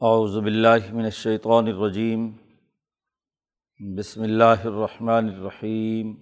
[0.00, 2.32] اعوذ باللہ من الشیطان الرجیم۔
[3.96, 6.14] بسم اللہ الرحمن الرحیم۔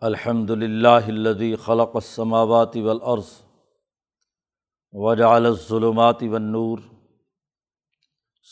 [0.00, 3.26] الحمد للہ الذي خلق السماوات والارض
[4.92, 6.78] وجعل الظلمات والنور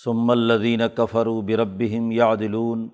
[0.05, 2.89] ثم الذين كفروا بربهم يعدلون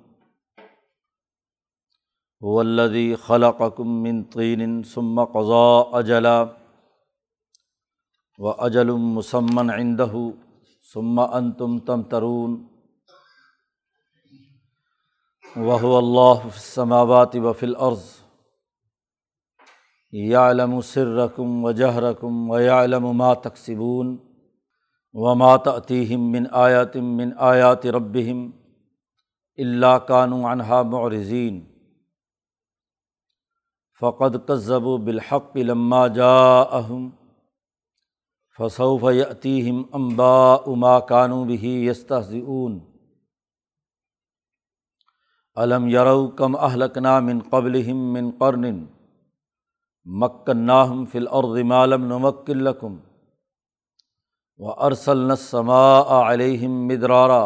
[2.43, 6.62] هو الذي خلقكم من طين ثم قضى أجلا
[8.39, 10.13] و اجل مسمن عندہ
[10.93, 12.67] ثم انتم تمترون.
[15.57, 18.01] وهو اللہ في السماوات وفي الارض
[20.13, 24.33] يعلم سركم وجهركم ويعلم ما تكسبون.
[25.15, 28.53] وما تأتيهم من آيات من آيات ربهم
[29.59, 31.73] إلا كانوا عنها معرضين.
[34.01, 37.22] فقد كذبوا بالحق لما جاءهم.
[38.63, 42.79] فصوف یتیم امبا اما کانو بھی یستون
[45.57, 48.85] علم یرو کم اہلکنا من قبل من قرن
[50.07, 51.27] مکناہم فل
[51.63, 52.97] مالم نمکلکم
[54.61, 55.83] و ارسل نسما
[56.31, 57.43] علیہم مدرارا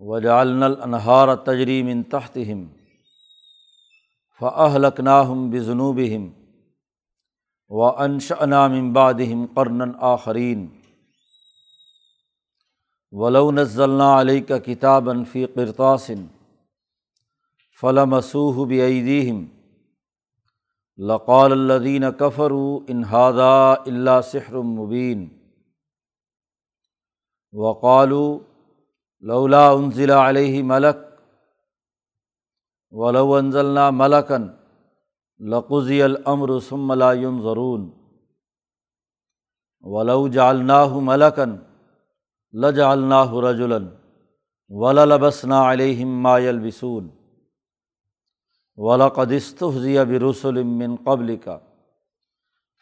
[0.00, 2.66] و جالن النہار تجریم تحتہم
[4.40, 6.28] فہلکناہم بجنوبہم
[7.70, 10.66] و انش انام امبادم قرن آخرین
[13.12, 16.26] ولو نزلنا علیہ کا کتاب انفی قرطاسن
[17.82, 19.44] فلم مسوح بعیدیم
[20.98, 22.52] لقال الدین کفر
[22.88, 25.28] انہادا اللہ سحر مبین
[27.54, 28.38] وقالو
[29.24, 30.96] لولا انزلہ علیہ ملک
[32.92, 34.46] ولو انزلنا ملکن
[35.40, 37.90] لقضی العمر ثم لا ضرون
[39.82, 41.56] ولو جالناہ ملکن
[42.54, 43.88] لجعلناہ رجلاً
[44.70, 47.08] وللبسنا علیہم ما یلبسون
[48.78, 51.58] ولقد استہزی برسل من قبل کا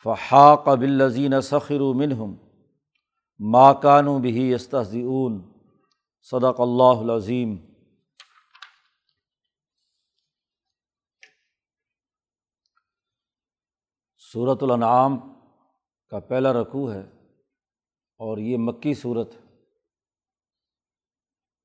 [0.05, 2.35] فحاق بالذین سخروا منہم
[3.41, 4.57] ما کانوا به
[6.31, 7.57] صدق اللہ العظیم
[14.33, 15.19] صورت الانعام
[16.09, 17.01] کا پہلا رقوع ہے
[18.21, 19.29] اور یہ مکی صورت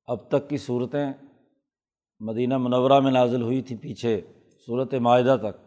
[0.06, 1.12] اب تک کی صورتیں
[2.18, 4.20] مدینہ منورہ میں نازل ہوئی تھیں پیچھے
[4.66, 5.58] صورت معاہدہ تک۔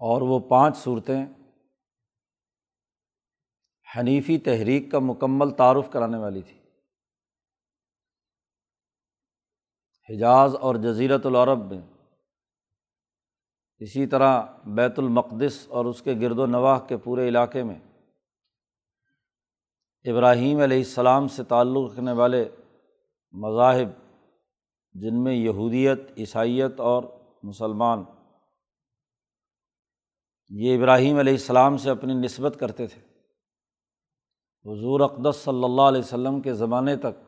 [0.00, 1.26] اور وہ پانچ صورتیں
[3.96, 6.58] حنیفی تحریک کا مکمل تعارف کرانے والی تھی
[10.08, 11.97] حجاز اور جزیرت العرب میں
[13.80, 17.78] اسی طرح بیت المقدس اور اس کے گرد و نواح کے پورے علاقے میں
[20.04, 22.48] ابراہیم علیہ السلام سے تعلق رکھنے والے
[23.32, 23.88] مذاہب
[24.92, 27.02] جن میں یہودیت، عیسائیت اور
[27.42, 28.04] مسلمان
[30.48, 33.00] یہ ابراہیم علیہ السلام سے اپنی نسبت کرتے تھے۔
[34.64, 37.18] حضور اقدس صلی اللہ علیہ وسلم کے زمانے تک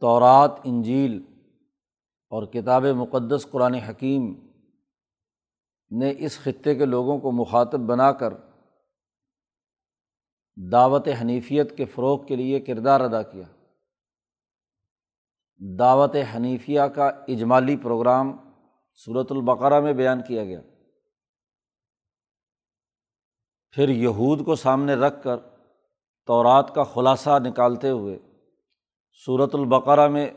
[0.00, 1.31] تورات، انجیل
[2.32, 4.34] اور کتاب مقدس قرآن حکیم
[5.90, 8.34] نے اس خطے کے لوگوں کو مخاطب بنا کر
[10.72, 13.44] دعوت حنیفیت کے فروغ کے لیے کردار ادا کیا۔
[15.78, 18.36] دعوت حنیفیہ کا اجمالی پروگرام
[18.94, 20.60] صورت البقرہ میں بیان کیا گیا۔
[23.70, 25.36] پھر یہود کو سامنے رکھ کر
[26.26, 28.18] تورات کا خلاصہ نکالتے ہوئے
[29.26, 30.30] صورت البقرہ میں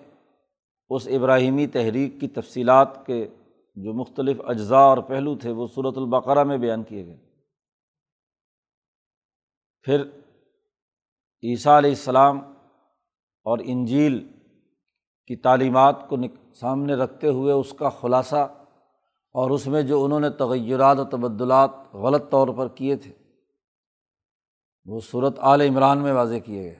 [0.90, 3.28] اس ابراہیمی تحریک کی تفصیلات کے
[3.75, 7.18] جو مختلف اجزاء اور پہلو تھے، وہ صورت البقرہ میں بیان کیے گئے۔
[9.81, 10.03] پھر
[11.44, 12.38] عیسیٰ علیہ السلام
[13.45, 14.28] اور انجیل
[15.25, 16.16] کی تعلیمات کو
[16.53, 18.47] سامنے رکھتے ہوئے اس کا خلاصہ
[19.35, 23.12] اور اس میں جو انہوں نے تغیرات و تبدلات غلط طور پر کیے تھے،
[24.86, 26.80] وہ صورت عال عمران میں واضح کیے گئے۔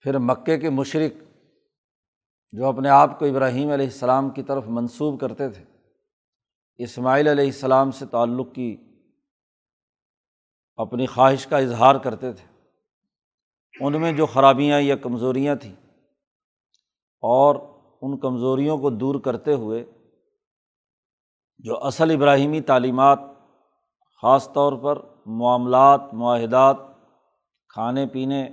[0.00, 1.29] پھر مکے کے مشرق
[2.52, 5.64] جو اپنے آپ کو ابراہیم علیہ السلام کی طرف منسوب کرتے تھے،
[6.76, 8.76] اسماعیل علیہ السلام سے تعلق کی
[10.76, 12.46] اپنی خواہش کا اظہار کرتے تھے۔
[13.80, 15.74] ان میں جو خرابیاں یا کمزوریاں تھیں
[17.22, 17.56] اور
[18.02, 19.84] ان کمزوریوں کو دور کرتے ہوئے
[21.58, 23.18] جو اصل ابراہیمی تعلیمات،
[24.22, 26.76] خاص طور پر معاملات، معاہدات،
[27.68, 28.50] کھانے پینے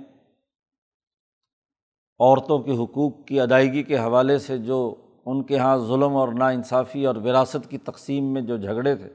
[2.20, 4.94] عورتوں کے حقوق کی ادائیگی کے حوالے سے جو
[5.26, 9.14] ان کے یہاں ظلم اور نا انصافی اور وراثت کی تقسیم میں جو جھگڑے تھے،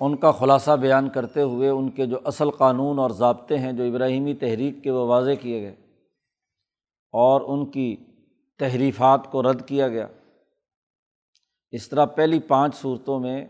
[0.00, 3.84] ان کا خلاصہ بیان کرتے ہوئے ان کے جو اصل قانون اور ضابطے ہیں جو
[3.84, 5.76] ابراہیمی تحریک کے وہ واضح کیے گئے
[7.12, 7.96] اور ان کی
[8.58, 10.06] تحریفات کو رد کیا گیا۔
[11.70, 13.46] اس طرح پہلی پانچ صورتوں میں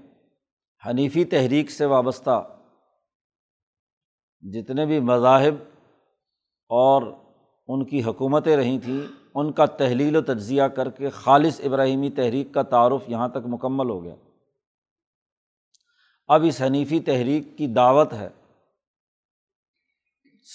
[0.86, 2.58] حنیفی تحریک سے وابستہ
[4.40, 5.54] جتنے بھی مذاہب
[6.68, 7.23] اور
[7.68, 9.00] ان کی حکومتیں رہی تھیں،
[9.34, 13.90] ان کا تحلیل و تجزیہ کر کے خالص ابراہیمی تحریک کا تعارف یہاں تک مکمل
[13.90, 14.14] ہو گیا۔
[16.26, 18.28] اب اس حنیفی تحریک کی دعوت ہے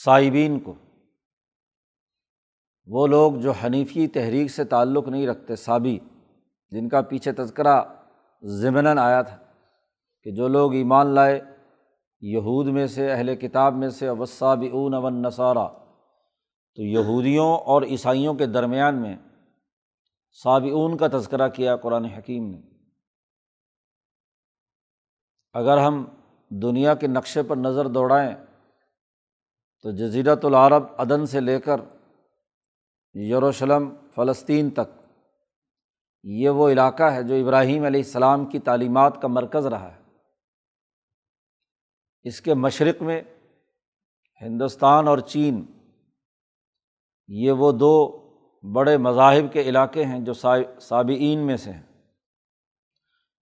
[0.05, 0.73] صائبین کو۔
[2.85, 5.99] وہ لوگ جو حنیفی تحریک سے تعلق نہیں رکھتے صابی
[6.71, 7.81] جن کا پیچھے تذکرہ
[8.43, 9.37] ضمن آیا تھا
[10.23, 11.41] کہ جو لوگ ایمان لائے،
[12.21, 15.67] یہود میں سے، اہل کتاب میں سے وصاب اون اون نصارہ
[16.79, 19.17] تو یہودیوں اور عیسائیوں کے درمیان میں
[20.43, 22.61] صابعون کا تذکرہ کیا قرآن حکیم نے۔
[25.53, 26.05] اگر ہم
[26.49, 28.35] دنیا کے نقشے پر نظر دوڑائیں
[29.81, 31.81] تو جزیرت العرب عدن سے لے کر
[33.13, 35.01] یروشلم، فلسطین تک
[36.23, 40.01] یہ وہ علاقہ ہے جو ابراہیم علیہ السلام کی تعلیمات کا مرکز رہا ہے۔
[42.23, 43.21] اس کے مشرق میں
[44.41, 45.65] ہندوستان اور چین
[47.29, 47.95] یہ وہ دو
[48.63, 50.33] بڑے مذاہب کے علاقے ہیں جو
[50.79, 51.83] صابئین میں سے ہیں۔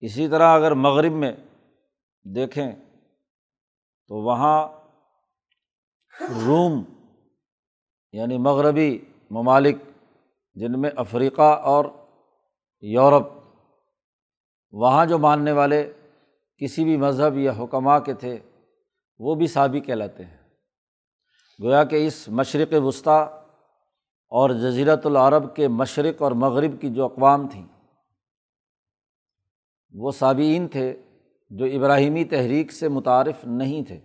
[0.00, 1.32] اسی طرح اگر مغرب میں
[2.24, 2.72] دیکھیں
[4.10, 4.68] تو وہاں
[6.46, 6.82] روم
[8.12, 8.98] یعنی مغربی
[9.30, 9.76] ممالک
[10.54, 11.84] جن میں افریقہ اور
[12.80, 13.26] یورپ،
[14.72, 15.92] وہاں جو ماننے والے
[16.56, 18.38] کسی بھی مذہب یا حکمہ کے تھے،
[19.18, 20.36] وہ بھی صابی کہلاتے ہیں۔
[21.58, 23.26] گویا کہ اس مشرق وسطیٰ
[24.28, 27.66] اور جزیرت العرب کے مشرق اور مغرب کی جو اقوام تھیں،
[29.90, 31.02] وہ صابئین تھے
[31.50, 33.96] جو ابراہیمی تحریک سے متعارف نہیں تھے۔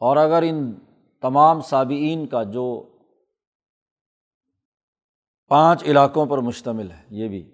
[0.00, 0.74] اور اگر ان
[1.20, 2.96] تمام صابئین کا جو
[5.48, 7.52] پانچ علاقوں پر مشتمل ہے، یہ بھی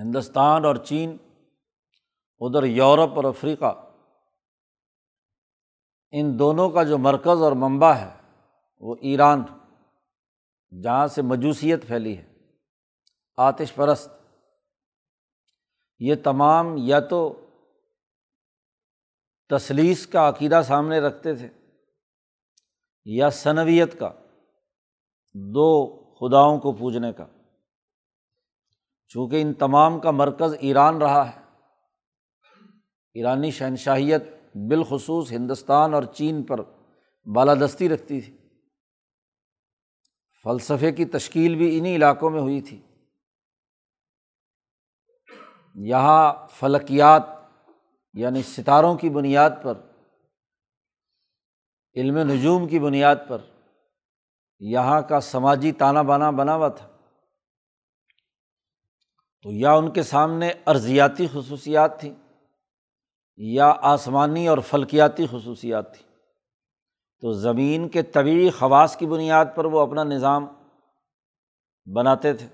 [0.00, 1.16] ہندوستان اور چین،
[2.40, 3.90] ادھر یورپ اور افریقہ،
[6.10, 8.21] ان دونوں کا جو مرکز اور منبع ہے
[8.82, 9.42] وہ ایران
[10.82, 12.32] جہاں سے مجوسیت پھیلی ہے،
[13.36, 14.10] آتش پرست۔
[15.98, 17.46] یہ تمام یا تو
[19.48, 21.48] تصلیس کا عقیدہ سامنے رکھتے تھے
[23.04, 24.12] یا صنویت کا،
[25.34, 27.26] دو خداؤں کو پوجنے کا۔
[29.08, 31.40] چونکہ ان تمام کا مرکز ایران رہا ہے۔
[33.14, 34.22] ایرانی شہنشاہیت
[34.54, 36.60] بالخصوص ہندوستان اور چین پر
[37.34, 38.41] بالادستی رکھتی تھی۔
[40.44, 42.82] فلسفے کی تشکیل بھی انہیں علاقوں میں ہوئی تھی۔
[45.74, 47.22] یہاں فلکیات
[48.14, 49.74] یعنی ستاروں کی بنیاد پر،
[51.96, 53.38] علم نجوم کی بنیاد پر
[54.58, 56.88] یہاں کا سماجی تانا بانا بنا ہوا تھا۔
[59.42, 62.14] تو یا ان کے سامنے ارضیاتی خصوصیات تھیں
[63.36, 66.11] یا آسمانی اور فلکیاتی خصوصیات تھیں۔
[67.22, 70.46] تو زمین کے طبعی خواص کی بنیاد پر وہ اپنا نظام
[71.94, 72.46] بناتے تھے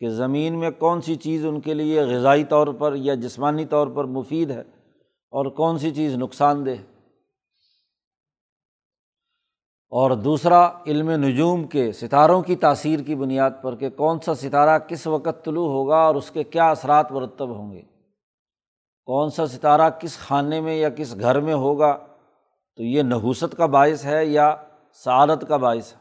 [0.00, 3.88] کہ زمین میں کون سی چیز ان کے لیے غذائی طور پر یا جسمانی طور
[3.88, 4.60] پر مفید ہے
[5.30, 6.70] اور کون سی چیز نقصان دہ
[9.90, 14.78] اور دوسرا، علم نجوم کے ستاروں کی تاثیر کی بنیاد پر کہ کون سا ستارہ
[14.78, 17.82] کس وقت طلوع ہوگا اور اس کے کیا اثرات مرتب ہوں گے۔
[19.04, 22.05] کون سا ستارہ کس خانے میں یا کس گھر میں ہوگا
[22.76, 24.56] تو یہ نحوست کا باعث ہے یا
[24.94, 25.98] سعادت کا باعث ہے؟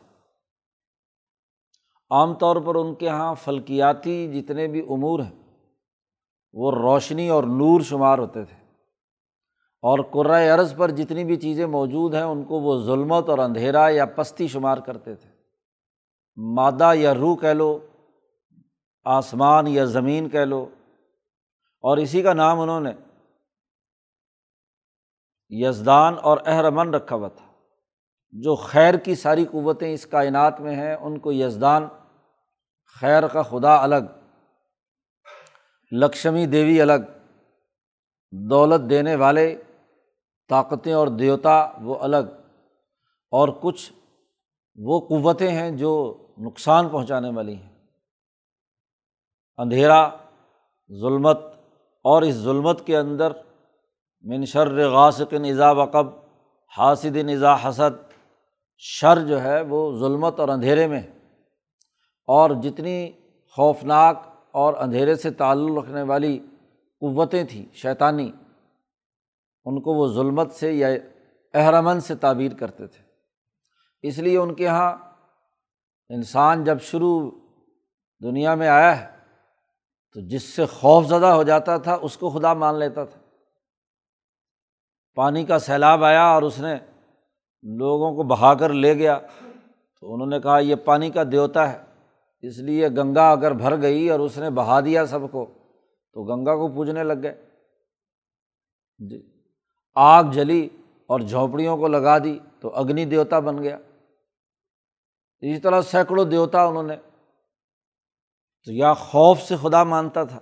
[2.09, 5.57] عام طور پر ان کے یہاں فلکیاتی جتنے بھی امور ہیں،
[6.53, 8.65] وہ روشنی اور نور شمار ہوتے تھے۔
[9.81, 13.89] اور قرۂۂ عرض پر جتنی بھی چیزیں موجود ہیں، ان کو وہ ظلمت اور اندھیرا
[13.89, 15.29] یا پستی شمار کرتے تھے۔
[16.35, 17.79] مادہ یا روح کہہ لو،
[19.03, 20.69] آسمان یا زمین کہہ لو۔
[21.81, 22.91] اور اسی کا نام انہوں نے
[25.63, 27.45] یزدان اور اہرمن رکھا ہوا تھا۔
[28.33, 31.87] جو خیر کی ساری قوتیں اس کائنات میں ہیں، ان کو یزدان،
[32.99, 34.05] خیر کا خدا الگ،
[35.91, 37.05] لکشمی دیوی الگ،
[38.31, 39.61] دولت دینے والے،
[40.49, 42.33] طاقتیں اور دیوتا وہ الگ،
[43.33, 43.91] اور کچھ
[44.77, 45.93] وہ قوتیں ہیں جو
[46.37, 47.73] نقصان پہنچانے والی ہیں۔
[49.57, 50.09] اندھیرا،
[51.01, 51.39] ظلمت،
[52.05, 53.31] اور اس ظلمت کے اندر
[54.25, 56.07] منشر غاسق نظا وقب
[56.77, 58.11] حاصد نظا حسد۔
[58.77, 61.01] شر جو ہے وہ ظلمت اور اندھیرے میں۔
[62.27, 63.11] اور جتنی
[63.51, 66.39] خوفناک اور اندھیرے سے تعلق رکھنے والی
[66.99, 68.31] قوتیں تھیں، شیطانی،
[69.65, 70.87] ان کو وہ ظلمت سے یا
[71.53, 73.03] احرمن سے تعبیر کرتے تھے۔
[74.01, 74.97] اس لیے ان کے یہاں
[76.09, 77.31] انسان جب شروع
[78.23, 79.17] دنیا میں آیا ہے،
[80.13, 83.24] تو جس سے خوف زدہ ہو جاتا تھا، اس کو خدا مان لیتا تھا۔
[85.17, 86.75] پانی کا سیلاب آیا اور اس نے
[87.63, 89.17] لوگوں کو بہا کر لے گیا،
[89.99, 91.83] تو انہوں نے کہا یہ پانی کا دیوتا ہے،
[92.43, 95.45] اس لیے گنگا اگر بھر گئی اور اس نے بہا دیا سب کو،
[96.15, 97.33] تو گنگا کو پوجنے لگ گئے۔
[98.99, 99.21] جی
[99.95, 100.67] آگ جلی
[101.09, 103.77] اور جھونپڑیوں کو لگا دی، تو اگنی دیوتا بن گیا۔
[105.43, 106.95] اسی طرح سینکڑوں دیوتا انہوں نے،
[108.67, 110.39] تو یا خوف سے خدا مانتا تھا،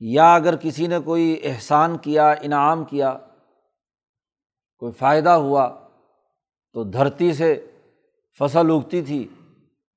[0.00, 3.16] یا اگر کسی نے کوئی احسان کیا، انعام کیا
[4.82, 5.80] کوئی فائدہ ہوا
[6.72, 7.66] تو دھرتی سے
[8.38, 9.28] فصل اگتی تھی،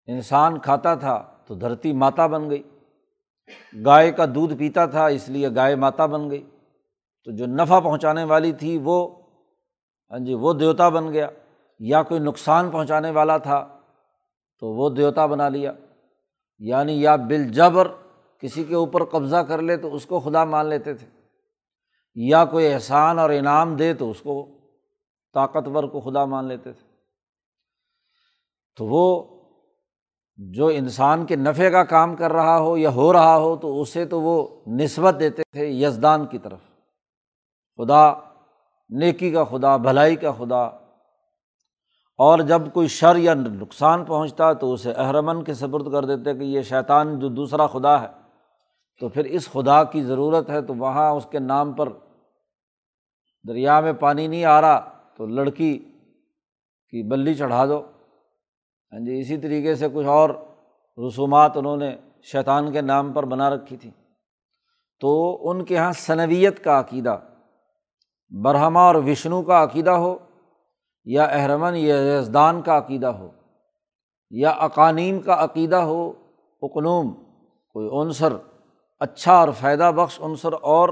[0.07, 2.63] انسان کھاتا تھا تو دھرتی ماتا بن گئی۔
[3.85, 6.49] گائے کا دودھ پیتا تھا اس لیے گائے ماتا بن گئی۔
[7.23, 9.09] تو جو نفع پہنچانے والی تھی وہ
[10.11, 11.29] ہاں جی وہ دیوتا بن گیا۔
[11.79, 13.79] یا کوئی نقصان پہنچانے والا تھا
[14.59, 15.71] تو وہ دیوتا بنا لیا۔
[16.59, 17.87] یعنی یا بال جبر
[18.39, 21.07] کسی کے اوپر قبضہ کر لے تو اس کو خدا مان لیتے تھے۔
[22.15, 24.54] یا کوئی احسان اور انعام دے تو اس کو
[25.35, 26.87] طاقتور کو خدا مان لیتے تھے۔
[28.75, 29.23] تو وہ
[30.37, 34.05] جو انسان کے نفع کا کام کر رہا ہو یا ہو رہا ہو، تو اسے
[34.05, 36.59] تو وہ نسبت دیتے تھے یزدان کی طرف۔
[37.77, 38.13] خدا،
[38.89, 40.61] نیکی کا خدا، بھلائی کا خدا۔
[42.17, 46.43] اور جب کوئی شر یا نقصان پہنچتا تو اسے احرمن کے سپرد کر دیتے کہ
[46.43, 48.07] یہ شیطان جو دوسرا خدا ہے۔
[48.99, 51.89] تو پھر اس خدا کی ضرورت ہے، تو وہاں اس کے نام پر
[53.47, 55.77] دریا میں پانی نہیں آ رہا۔ تو لڑکی
[56.89, 57.81] کی بلی چڑھا دو۔
[58.91, 60.29] ہاں جی اسی طریقے سے کچھ اور
[61.07, 63.91] رسومات انہوں نے شیطان کے نام پر بنا رکھی تھی۔
[64.99, 67.17] تو ان کے یہاں صنویت کا عقیدہ،
[68.43, 70.17] برہما اور وشنو کا عقیدہ ہو،
[71.05, 73.29] یا احرمن یا یزدان کا عقیدہ ہو،
[74.29, 76.13] یا اقانیم کا عقیدہ ہو
[76.61, 77.13] اقنوم
[77.73, 78.33] کوئی عنصر
[78.99, 80.89] اچھا اور فائدہ بخش عنصر اور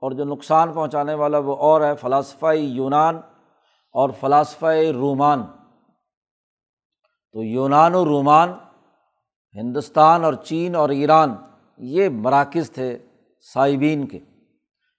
[0.00, 3.20] اور جو نقصان پہنچانے والا وہ اور ہے، فلاسفہ یونان۔
[3.92, 5.42] اور فلاسفہ رومان۔
[7.32, 8.52] تو یونان و رومان،
[9.54, 11.34] ہندوستان اور چین اور ایران،
[11.78, 12.98] یہ مراکز تھے
[13.54, 14.18] صائبین کے۔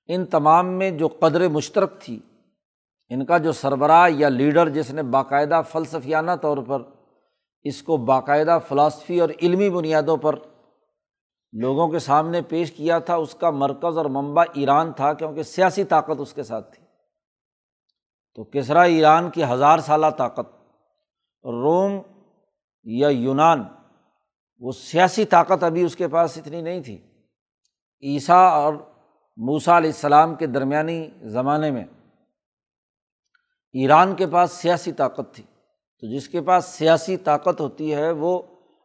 [0.08, 2.20] ان تمام میں جو قدر مشترک تھی،
[3.10, 6.82] ان کا جو سربراہ یا لیڈر جس نے باقاعدہ فلسفیانہ طور پر،
[7.64, 10.36] اس کو باقاعدہ فلاسفی اور علمی بنیادوں پر
[11.54, 15.84] لوگوں کے سامنے پیش کیا تھا، اس کا مرکز اور منبع ایران تھا، کیونکہ سیاسی
[15.84, 16.83] طاقت اس کے ساتھ تھی۔
[18.36, 20.56] تو کسرا ایران کی ہزار سالہ طاقت،
[21.44, 22.02] روم
[22.84, 23.64] یا یونان،
[24.60, 27.02] وہ سیاسی طاقت ابھی اس کے پاس اتنی نہیں تھی۔
[28.04, 28.74] عیسیٰ اور
[29.38, 31.84] موسا علیہ السلام کے درمیانی زمانے میں
[33.74, 35.44] ایران کے پاس سیاسی طاقت تھی۔
[36.00, 38.42] تو جس کے پاس سیاسی طاقت ہوتی ہے، وہ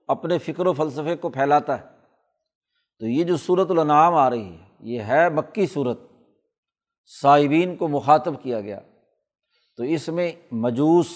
[0.09, 1.85] اپنے فکر و فلسفے کو پھیلاتا ہے۔
[2.99, 6.01] تو یہ جو صورت النعام آ رہی ہے، یہ ہے مکی صورت
[7.21, 8.81] صائبین کو مخاطب کیا گیا۔
[9.79, 11.07] تو اس میں مجوس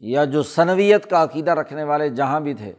[0.00, 2.72] یا جو صنویت کا عقیدہ رکھنے والے جہاں بھی تھے،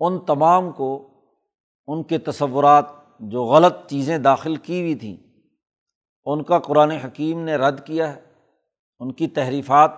[0.00, 1.08] ان تمام کو
[1.86, 2.84] ان کے تصورات
[3.20, 5.16] جو غلط چیزیں داخل کی ہوئی تھیں،
[6.24, 8.20] ان کا قرآن حکیم نے رد کیا ہے،
[8.98, 9.90] ان کی تحریفات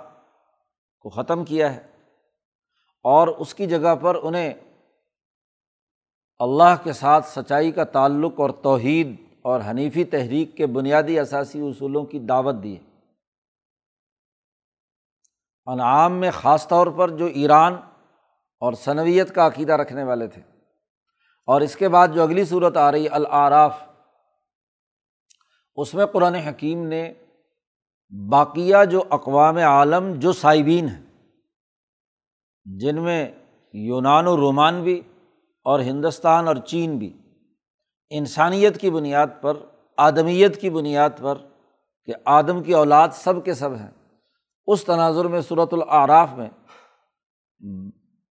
[1.01, 1.81] کو ختم کیا ہے
[3.05, 4.55] اور اس کی جگہ پر انہیں
[6.39, 12.05] اللہ کے ساتھ سچائی کا تعلق اور توحید اور حنیفی تحریک کے بنیادی اثاثی اصولوں
[12.05, 12.96] کی دعوت دی ہے۔
[15.67, 17.75] انعام میں خاص طور پر جو ایران
[18.61, 20.43] اور صنویت کا عقیدہ رکھنے والے تھے۔
[21.47, 23.83] اور اس کے بعد جو اگلی صورت آ رہی العراف
[25.77, 27.13] اس میں قرآن حکیم نے
[28.29, 31.03] باقیہ جو اقوام عالم، جو صائبین ہیں،
[32.65, 33.33] جن میں
[33.73, 35.01] یونان و رومان بھی
[35.65, 37.17] اور ہندوستان اور چین بھی،
[38.11, 39.55] انسانیت کی بنیاد پر،
[39.97, 41.35] آدمیت کی بنیاد پر
[42.05, 43.96] کہ آدم کی اولاد سب کے سب ہیں۔
[44.67, 46.49] اس تناظر میں صورت العراف میں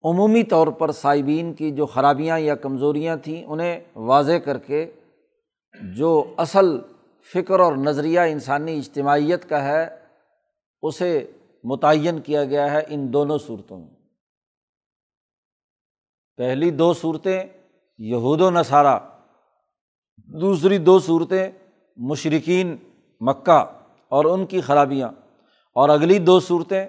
[0.04, 4.92] عمومی طور پر صائبین کی جو خرابیاں یا کمزوریاں تھیں انہیں واضح کر کے
[5.96, 6.80] جو اصل
[7.34, 10.00] فکر اور نظریہ انسانی اجتماعیت کا ہے،
[10.82, 11.32] اسے
[11.64, 13.96] متعین کیا گیا ہے ان دونوں صورتوں میں۔
[16.38, 17.44] پہلی دو صورتیں
[17.98, 19.00] یہود و نصارہ،
[20.18, 21.52] دوسری دو صورتیں
[21.98, 22.78] مشرقین
[23.22, 23.66] مکہ
[24.10, 25.10] اور ان کی خرابیاں۔
[25.76, 26.86] اور اگلی دو صورتیں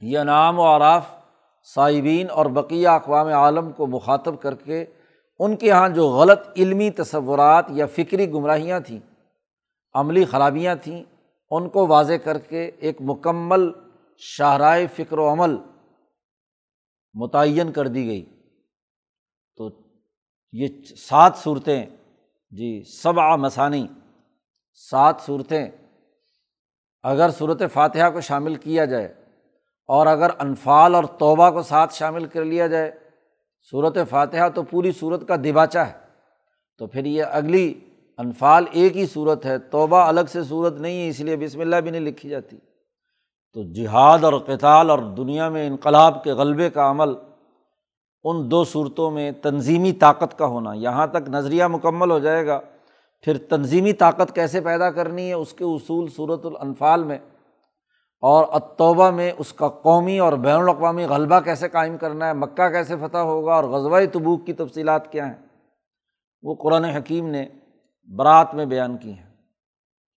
[0.00, 1.06] یہ نام و آراف
[1.74, 4.84] صائبین اور بقیہ اقوام عالم کو مخاطب کر کے
[5.38, 8.98] ان کے یہاں جو غلط علمی تصورات یا فکری گمراہیاں تھیں،
[9.94, 11.02] عملی خرابیاں تھیں،
[11.50, 13.70] ان کو واضح کر کے ایک مکمل
[14.18, 15.56] شاہراہ فکر و عمل
[17.14, 18.24] متعین کر دی گئی۔
[19.56, 19.70] تو
[20.52, 20.68] یہ
[20.98, 21.86] سات صورتیں
[22.50, 23.86] جی سب مسانی،
[24.90, 25.70] سات صورتیں
[27.02, 29.14] اگر صورت فاتحہ کو شامل کیا جائے
[29.86, 32.90] اور اگر انفال اور توبہ کو ساتھ شامل کر لیا جائے
[33.70, 35.92] صورت فاتحہ تو پوری صورت کا دباچہ ہے۔
[36.78, 37.74] تو پھر یہ اگلی
[38.18, 41.76] انفال ایک ہی صورت ہے، توبہ الگ سے صورت نہیں ہے، اس لیے بسم اللہ
[41.76, 42.56] بھی نہیں لکھی جاتی۔
[43.52, 47.14] تو جہاد اور کتال اور دنیا میں انقلاب کے غلبے کا عمل،
[48.24, 52.60] ان دو صورتوں میں تنظیمی طاقت کا ہونا، یہاں تک نظریہ مکمل ہو جائے گا۔
[53.20, 57.18] پھر تنظیمی طاقت کیسے پیدا کرنی ہے اس کے اصول صورت الانفال میں
[58.20, 62.68] اور اتوبہ میں اس کا قومی اور بین الاقوامی غلبہ کیسے قائم کرنا ہے، مکہ
[62.68, 65.46] کیسے فتح ہوگا اور غزوہ تبوک کی تفصیلات کیا ہیں؟
[66.42, 67.46] وہ قرآن حکیم نے
[68.16, 69.28] برات میں بیان کی ہیں۔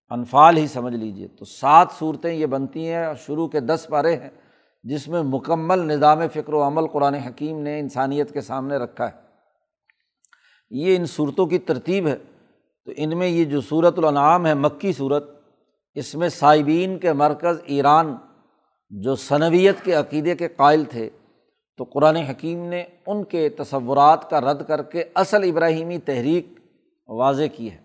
[0.10, 4.16] انفال ہی سمجھ لیجیے تو سات صورتیں یہ بنتی ہیں اور شروع کے دس پارے
[4.16, 4.30] ہیں
[4.84, 9.22] جس میں مکمل نظام فکر و عمل قرآن حکیم نے انسانیت کے سامنے رکھا ہے۔
[10.70, 12.18] یہ ان صورتوں کی ترتیب ہے۔
[12.86, 15.30] تو ان میں یہ جو صورت الانعام ہے، مکی صورت
[15.94, 18.16] اس میں صائبین کے مرکز ایران
[18.90, 21.10] جو صنویت کے عقیدے کے قائل تھے،
[21.78, 26.48] تو قرآن حکیم نے ان کے تصورات کا رد کر کے اصل ابراہیمی تحریک
[27.08, 27.78] واضح کی ہے۔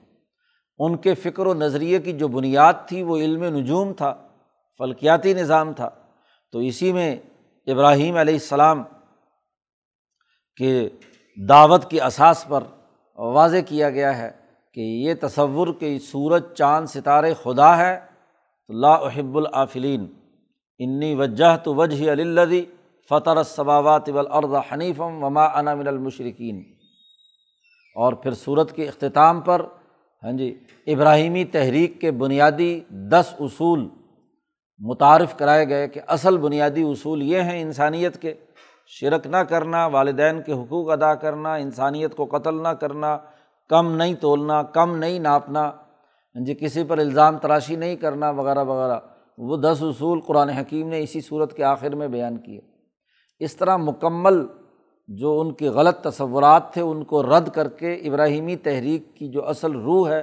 [0.78, 4.14] ان کے فکر و نظریے کی جو بنیاد تھی، وہ علم نجوم تھا،
[4.78, 5.90] فلکیاتی نظام تھا۔
[6.52, 7.16] تو اسی میں
[7.66, 8.82] ابراہیم علیہ السلام
[10.56, 10.88] کے
[11.48, 12.64] دعوت کی اساس پر
[13.16, 14.45] واضح کیا گیا ہے۔
[14.76, 17.96] کہ یہ تصور کہ سورج چاند ستارے خدا ہے،
[18.70, 20.06] تو لا احب العافلین
[20.80, 22.64] انی وجہ تو وجہ علی
[23.10, 26.62] فطر صباوات والارض حنیفم وما انا من المشرقین
[27.96, 29.64] اور پھر صورت کے اختتام پر
[30.22, 30.52] ہاں جی
[30.86, 32.68] ابراہیمی تحریک کے بنیادی
[33.12, 33.88] دس اصول
[34.80, 38.34] متعارف کرائے گئے کہ اصل بنیادی اصول یہ ہیں انسانیت کے،
[38.92, 43.16] شرک نہ کرنا، والدین کے حقوق ادا کرنا، انسانیت کو قتل نہ کرنا
[43.68, 45.72] کم نہیں تولنا، کم نہیں ناپنا
[46.46, 48.98] جی کسی پر الزام تراشی نہیں کرنا، وغیرہ وغیرہ۔
[49.38, 52.60] وہ دس اصول قرآن حکیم نے اسی صورت کے آخر میں بیان کیے۔
[53.38, 54.46] اس طرح مکمل
[55.08, 59.48] جو ان کے غلط تصورات تھے، ان کو رد کر کے ابراہیمی تحریک کی جو
[59.48, 60.22] اصل روح ہے،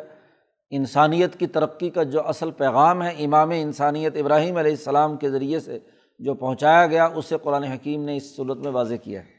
[0.69, 5.59] انسانیت کی ترقی کا جو اصل پیغام ہے، امام انسانیت ابراہیم علیہ السلام کے ذریعے
[5.59, 5.79] سے
[6.19, 9.29] جو پہنچایا گیا اسے قرآن حکیم نے اس صورت میں واضح کیا ہے۔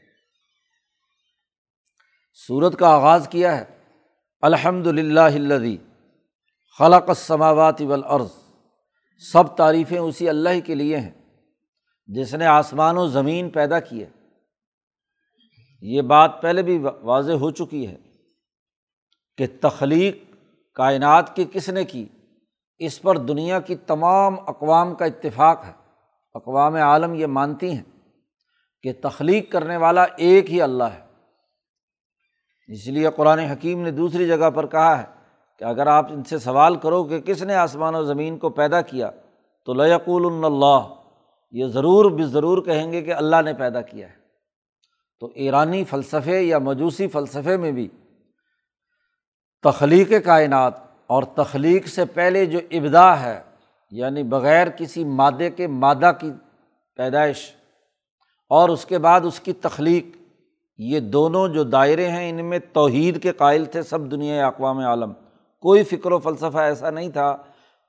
[2.47, 3.74] صورت کا آغاز کیا ہے۔
[4.45, 5.67] الحمد للہ
[6.79, 8.31] خلق السماوات والارض۔
[9.31, 11.11] سب تعریفیں اسی اللہ کے لیے ہیں،
[12.07, 14.05] جس نے آسمان و زمین پیدا کیے
[15.81, 17.95] یہ بات پہلے بھی واضح ہو چکی ہے
[19.37, 20.17] کہ تخلیق
[20.73, 22.07] کائنات کی کس نے کی؟
[22.77, 25.73] اس پر دنیا کی تمام اقوام کا اتفاق ہے۔
[26.33, 28.11] اقوام عالم یہ مانتی ہیں
[28.83, 31.04] کہ تخلیق کرنے والا ایک ہی اللہ ہے۔
[32.67, 35.05] اس لیے قرآن حکیم نے دوسری جگہ پر کہا ہے
[35.59, 38.81] کہ اگر آپ ان سے سوال کرو کہ کس نے آسمان و زمین کو پیدا
[38.81, 39.09] کیا،
[39.65, 40.93] تو لقول اللہ
[41.51, 44.25] یہ ضرور بھی ضرور کہیں گے کہ اللہ نے پیدا کیا ہے۔
[45.19, 47.87] تو ایرانی فلسفے یا مجوسی فلسفے میں بھی
[49.63, 50.73] تخلیق کائنات
[51.07, 53.41] اور تخلیق سے پہلے جو ابدا ہے
[53.91, 56.31] یعنی بغیر کسی مادے کے مادہ کی
[56.95, 57.55] پیدائش
[58.49, 60.05] اور اس کے بعد اس کی تخلیق
[60.77, 65.13] یہ دونوں جو دائرے ہیں، ان میں توحید کے قائل تھے سب دنیا اقوام عالم۔
[65.61, 67.37] کوئی فکر و فلسفہ ایسا نہیں تھا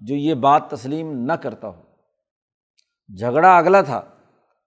[0.01, 1.83] جو یہ بات تسلیم نہ کرتا ہو۔
[3.19, 4.03] جھگڑا اگلا تھا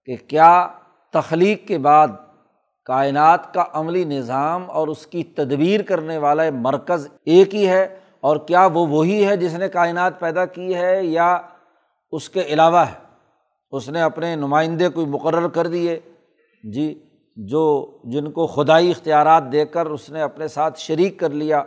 [0.05, 0.67] کہ کیا
[1.13, 2.07] تخلیق کے بعد
[2.85, 8.37] کائنات کا عملی نظام اور اس کی تدبیر کرنے والا مرکز ایک ہی ہے اور
[8.37, 11.39] کیا وہ وہی ہے جس نے کائنات پیدا کی ہے یا
[12.11, 12.93] اس کے علاوہ ہے؟
[13.71, 15.99] اس نے اپنے نمائندے کو مقرر کر دیے۔
[16.63, 17.08] جی
[17.47, 21.63] جو جن کو خدائی اختیارات دے کر اس نے اپنے ساتھ شریک کر لیا،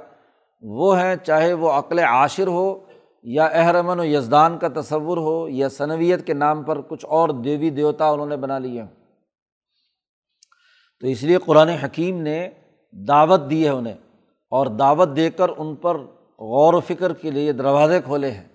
[0.60, 2.86] وہ ہیں چاہے وہ عقل عاشر ہو
[3.22, 7.70] یا احرمن و یزدان کا تصور ہو یا صنویت کے نام پر کچھ اور دیوی
[7.70, 8.88] دیوتا انہوں نے بنا لیے۔ ہوں
[11.00, 12.48] تو اس لیے قرآن حکیم نے
[13.08, 13.96] دعوت دی ہے انہیں
[14.50, 15.96] اور دعوت دے کر ان پر
[16.38, 18.48] غور و فکر کے لیے دروازے کھولے ہیں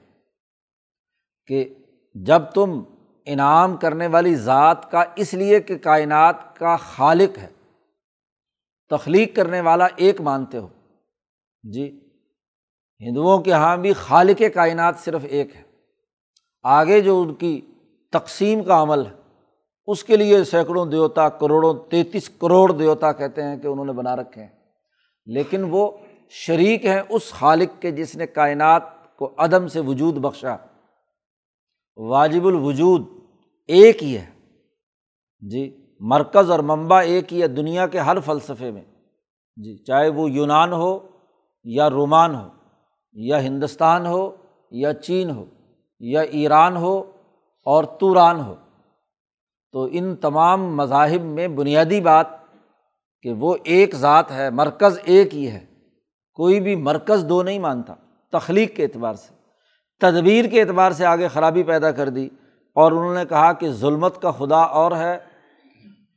[1.48, 1.76] کہ
[2.14, 2.84] جب تم
[3.28, 7.48] انعام کرنے والی ذات کا اس لیے کہ کائنات کا خالق ہے۔
[8.90, 10.68] تخلیق کرنے والا ایک مانتے ہو۔
[11.64, 12.00] جی
[13.00, 15.62] ہندوؤں کے یہاں بھی خالق کائنات صرف ایک ہے۔
[16.64, 17.62] آگے جو ان کی
[18.12, 19.12] تقسیم کا عمل ہے،
[19.86, 24.16] اس کے لیے سینکڑوں دیوتا، کروڑوں، تینتیس کروڑ دیوتا کہتے ہیں کہ انہوں نے بنا
[24.16, 24.50] رکھے ہیں۔
[25.26, 25.92] لیکن وہ
[26.30, 28.84] شریک ہیں اس خالق کے جس نے کائنات
[29.18, 30.56] کو عدم سے وجود بخشا۔
[31.98, 33.17] واجب الوجود
[33.68, 34.26] ایک ہی ہے۔
[35.50, 38.82] جی مرکز اور منبع ایک ہی ہے دنیا کے ہر فلسفے میں۔
[39.56, 41.00] جی چاہے وہ یونان ہو
[41.64, 42.48] یا رومان ہو،
[43.14, 44.32] یا ہندوستان ہو،
[44.72, 45.46] یا چین ہو،
[46.00, 47.00] یا ایران ہو
[47.66, 48.56] اور توران ہو۔
[49.72, 52.28] تو ان تمام مذاہب میں بنیادی بات
[53.22, 55.66] کہ وہ ایک ذات ہے، مرکز ایک ہی ہے۔
[56.34, 57.94] کوئی بھی مرکز دو نہیں مانتا،
[58.32, 59.34] تخلیق کے اعتبار سے۔
[60.00, 62.30] تدبیر کے اعتبار سے آگے خرابی پیدا کر دی۔
[62.78, 65.18] اور انہوں نے کہا کہ ظلمت کا خدا اور ہے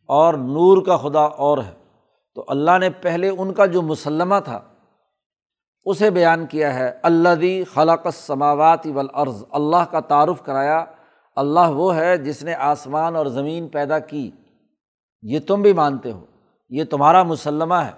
[0.06, 1.72] اور نور کا خدا اور ہے۔
[2.34, 4.60] تو اللہ نے پہلے ان کا جو مسلمہ تھا،
[5.84, 10.84] اسے بیان کیا ہے اللہ دی خلق سماوات والارض۔ اللہ کا تعارف کرایا،
[11.36, 14.30] اللہ وہ ہے جس نے آسمان اور زمین پیدا کی۔
[15.22, 16.24] یہ تم بھی مانتے ہو،
[16.70, 17.92] یہ تمہارا مسلمہ ہے۔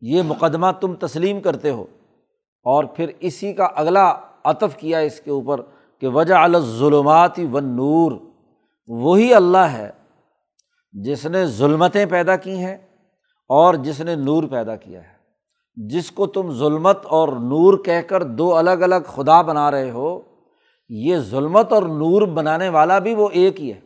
[0.00, 1.86] یہ مقدمہ تم تسلیم کرتے ہو۔
[2.64, 5.60] اور پھر اسی کا اگلا عطف کیا اس کے اوپر۔
[6.00, 8.12] کہ وجہ الظلمات و نور
[8.86, 9.90] وہی اللہ ہے
[10.92, 12.76] جس نے ظلمتیں پیدا کی ہیں
[13.48, 15.18] اور جس نے نور پیدا کیا ہے۔
[15.76, 20.20] جس کو تم ظلمت اور نور کہہ کر دو الگ الگ خدا بنا رہے ہو،
[20.88, 23.80] یہ ظلمت اور نور بنانے والا بھی وہ ایک ہی ہے۔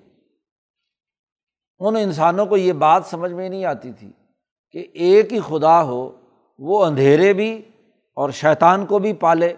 [1.79, 4.13] ان انسانوں کو یہ بات سمجھ میں نہیں آتی تھی
[4.71, 6.11] کہ ایک ہی خدا ہو،
[6.59, 7.63] وہ اندھیرے بھی
[8.17, 9.55] اور شیطان کو بھی پالے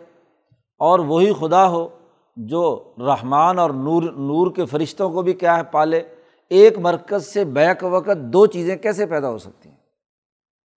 [0.79, 1.89] اور وہی خدا ہو
[2.37, 6.03] جو رحمان اور نور نور کے فرشتوں کو بھی کیا ہے پالے،
[6.49, 9.77] ایک مرکز سے بیک وقت دو چیزیں کیسے پیدا ہو سکتی ہیں؟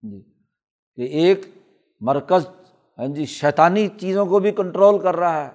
[0.02, 0.22] جی
[0.96, 1.42] کہ ایک
[2.02, 2.48] مرکز
[3.00, 5.50] ہاں جی شیطانی چیزوں کو بھی کنٹرول کر رہا ہے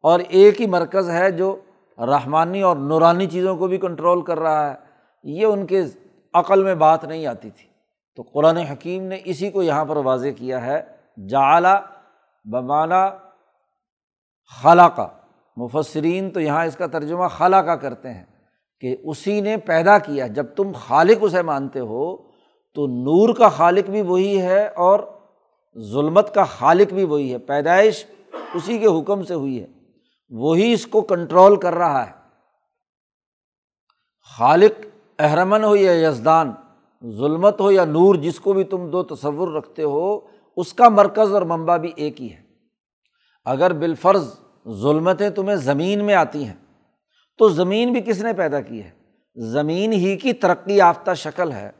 [0.00, 1.56] اور ایک ہی مرکز ہے جو
[1.98, 4.74] رحمانی اور نورانی چیزوں کو بھی کنٹرول کر رہا ہے۔
[5.22, 5.84] یہ ان کے
[6.34, 7.68] عقل میں بات نہیں آتی تھی۔
[8.16, 10.82] تو قرآن حکیم نے اسی کو یہاں پر واضح کیا ہے
[11.28, 11.80] جعلا
[12.44, 13.10] بمانا
[14.62, 15.08] خلا کا
[15.58, 18.24] مفسرین تو یہاں اس کا ترجمہ خلا کا کرتے ہیں
[18.80, 22.16] کہ اسی نے پیدا کیا، جب تم خالق اسے مانتے ہو
[22.76, 25.00] تو نور کا خالق بھی وہی ہے اور
[25.76, 28.04] ظلمت کا خالق بھی وہی ہے، پیدائش
[28.54, 29.66] اسی کے حکم سے ہوئی ہے،
[30.30, 32.12] وہی اس کو کنٹرول کر رہا ہے۔
[34.38, 34.86] خالق
[35.18, 36.52] احرمن ہو یا یزدان،
[37.02, 40.18] ظلمت ہو یا نور، جس کو بھی تم دو تصور رکھتے ہو،
[40.56, 42.42] اس کا مرکز اور منبع بھی ایک ہی ہے۔
[43.44, 44.34] اگر بالفرض
[44.72, 46.54] ظلمتیں تمہیں زمین میں آتی ہیں۔
[47.38, 48.90] تو زمین بھی کس نے پیدا کی ہے؟
[49.36, 51.70] زمین ہی کی ترقی یافتہ شکل ہے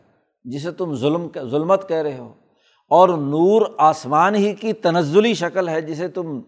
[0.45, 2.33] جسے تم ظلم ظلمت کہہ رہے ہو۔
[2.91, 6.41] اور نور آسمان ہی کی تنزلی شکل ہے جسے تم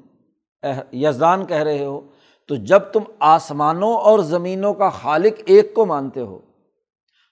[0.93, 2.01] یزدان کہہ رہے ہو۔
[2.49, 6.39] تو جب تم آسمانوں اور زمینوں کا خالق ایک کو مانتے ہو،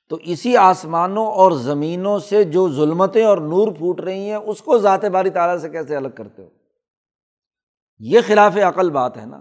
[0.08, 4.78] تو اسی آسمانوں اور زمینوں سے جو ظلمتیں اور نور پھوٹ رہی ہیں، اس کو
[4.78, 6.48] ذات باری تعالیٰ سے کیسے الگ کرتے ہو؟
[7.98, 9.40] یہ خلاف عقل بات ہے نا۔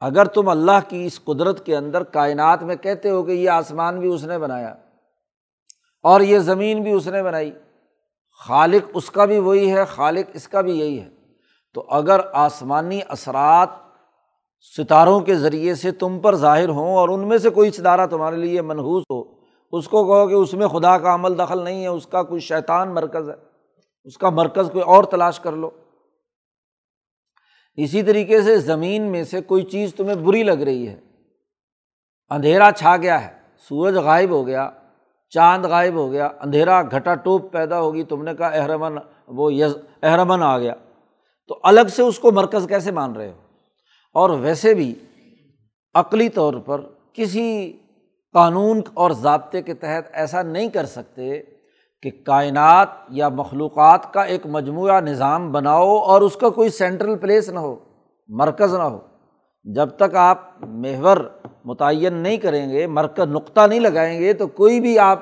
[0.00, 4.00] اگر تم اللہ کی اس قدرت کے اندر کائنات میں کہتے ہو کہ یہ آسمان
[4.00, 4.74] بھی اس نے بنایا
[6.02, 7.52] اور یہ زمین بھی اس نے بنائی،
[8.46, 11.08] خالق اس کا بھی وہی ہے، خالق اس کا بھی یہی ہے۔
[11.74, 13.68] تو اگر آسمانی اثرات
[14.76, 18.36] ستاروں کے ذریعے سے تم پر ظاہر ہوں اور ان میں سے کوئی ستارہ تمہارے
[18.36, 19.22] لیے منحوس ہو،
[19.72, 22.40] اس کو کہو کہ اس میں خدا کا عمل دخل نہیں ہے، اس کا کوئی
[22.40, 23.34] شیطان مرکز ہے،
[24.04, 25.70] اس کا مرکز کوئی اور تلاش کر لو۔
[27.76, 30.96] اسی طریقے سے زمین میں سے کوئی چیز تمہیں بری لگ رہی ہے۔
[32.30, 33.32] اندھیرا چھا گیا ہے،
[33.68, 34.70] سورج غائب ہو گیا،
[35.30, 39.76] چاند غائب ہو گیا، اندھیرا گھٹا ٹوپ پیدا ہوگی، تم نے کہا احرمن، وہ یز،
[40.02, 40.74] احرمن آ گیا۔
[41.48, 43.38] تو الگ سے اس کو مرکز کیسے مان رہے ہو؟
[44.12, 44.94] اور ویسے بھی
[45.94, 46.80] عقلی طور پر
[47.12, 47.72] کسی
[48.32, 51.42] قانون اور ضابطے کے تحت ایسا نہیں کر سکتے
[52.02, 57.48] کہ کائنات یا مخلوقات کا ایک مجموعہ نظام بناؤ اور اس کا کوئی سینٹرل پلیس
[57.48, 57.76] نہ ہو،
[58.28, 58.98] مرکز نہ ہو۔
[59.64, 61.16] جب تک آپ محور
[61.64, 65.18] متعین نہیں کریں گے، مرکز نقطہ نہیں لگائیں گے، تو کوئی بھی آپ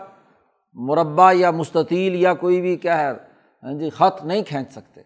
[0.75, 3.11] مربع یا مستطیل یا کوئی بھی کیا ہے
[3.62, 5.01] ہاں جی خط نہیں کھینچ سکتے۔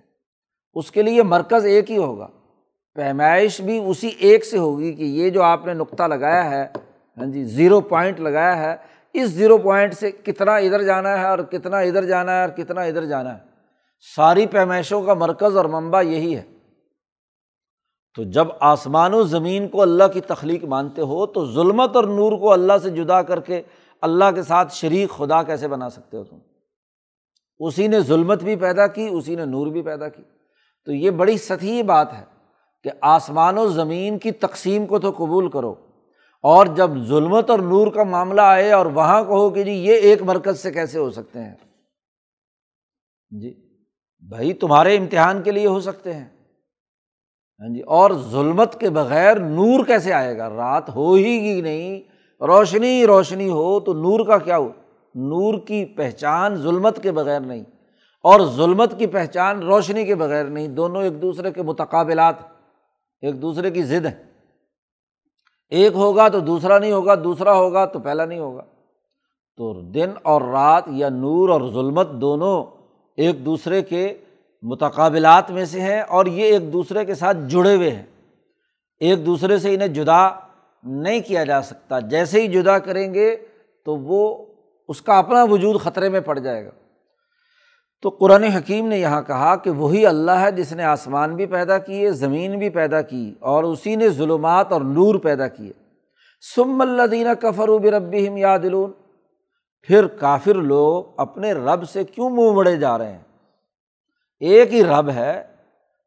[0.74, 2.26] اس کے لیے مرکز ایک ہی ہوگا۔
[2.94, 6.66] پیمائش بھی اسی ایک سے ہوگی کہ یہ جو آپ نے نقطہ لگایا ہے
[7.18, 11.38] ہاں جی زیرو پوائنٹ لگایا ہے اس زیرو پوائنٹ سے کتنا ادھر جانا ہے اور
[11.38, 13.40] کتنا ادھر جانا ہے اور کتنا ادھر جانا ہے۔
[14.16, 16.42] ساری پیمائشوں کا مرکز اور منبع یہی ہے۔
[18.16, 22.38] تو جب آسمان و زمین کو اللہ کی تخلیق مانتے ہو تو ظلمت اور نور
[22.38, 23.62] کو اللہ سے جدا کر کے
[24.00, 26.38] اللہ کے ساتھ شریک خدا کیسے بنا سکتے ہو تم؟
[27.58, 30.22] اسی نے ظلمت بھی پیدا کی، اسی نے نور بھی پیدا کی۔
[30.84, 32.24] تو یہ بڑی سطحی بات ہے
[32.84, 35.74] کہ آسمان و زمین کی تقسیم کو تو قبول کرو۔
[36.44, 40.22] اور جب ظلمت اور نور کا معاملہ آئے اور وہاں کہو کہ جی یہ ایک
[40.22, 41.54] مرکز سے کیسے ہو سکتے ہیں؟
[43.30, 43.52] جی
[44.22, 49.84] بھائی تمہارے امتحان کے لیے ہو سکتے ہیں۔ ہاں جی اور ظلمت کے بغیر نور
[49.84, 52.00] کیسے آئے گا؟ رات ہو ہی گی نہیں،
[52.40, 54.68] روشنی روشنی ہو تو نور کا کیا ہو؟
[55.14, 57.62] نور کی پہچان ظلمت کے بغیر نہیں،
[58.24, 62.34] اور ظلمت کی پہچان روشنی کے بغیر نہیں۔ دونوں ایک دوسرے کے متقابلات،
[63.22, 64.31] ایک دوسرے کی ضد ہے
[65.72, 68.62] ایک ہوگا تو دوسرا نہیں ہوگا، دوسرا ہوگا تو پہلا نہیں ہوگا۔
[69.56, 72.64] تو دن اور رات یا نور اور ظلمت دونوں
[73.16, 74.18] ایک دوسرے کے
[74.62, 78.02] متقابلات میں سے ہیں اور یہ ایک دوسرے کے ساتھ جڑے ہوئے ہیں۔
[79.00, 80.28] ایک دوسرے سے انہیں جدا
[80.82, 83.36] نہیں کیا جا سکتا۔ جیسے ہی جدا کریں گے
[83.84, 84.46] تو وہ
[84.88, 86.70] اس کا اپنا وجود خطرے میں پڑ جائے گا۔
[88.02, 91.78] تو قرآن حکیم نے یہاں کہا کہ وہی اللہ ہے جس نے آسمان بھی پیدا
[91.78, 95.72] کیے، زمین بھی پیدا کی اور اسی نے ظلمات اور نور پیدا کیے۔
[96.56, 98.92] سم اللہ دینہ کفر و بربیم یادلون
[99.82, 103.22] پھر کافر لوگ اپنے رب سے کیوں منہ مڑے جا رہے ہیں؟
[104.40, 105.42] ایک ہی رب ہے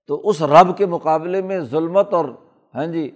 [0.08, 2.26] تو اس رب کے مقابلے میں ظلمت اور
[2.76, 3.12] ہاں جی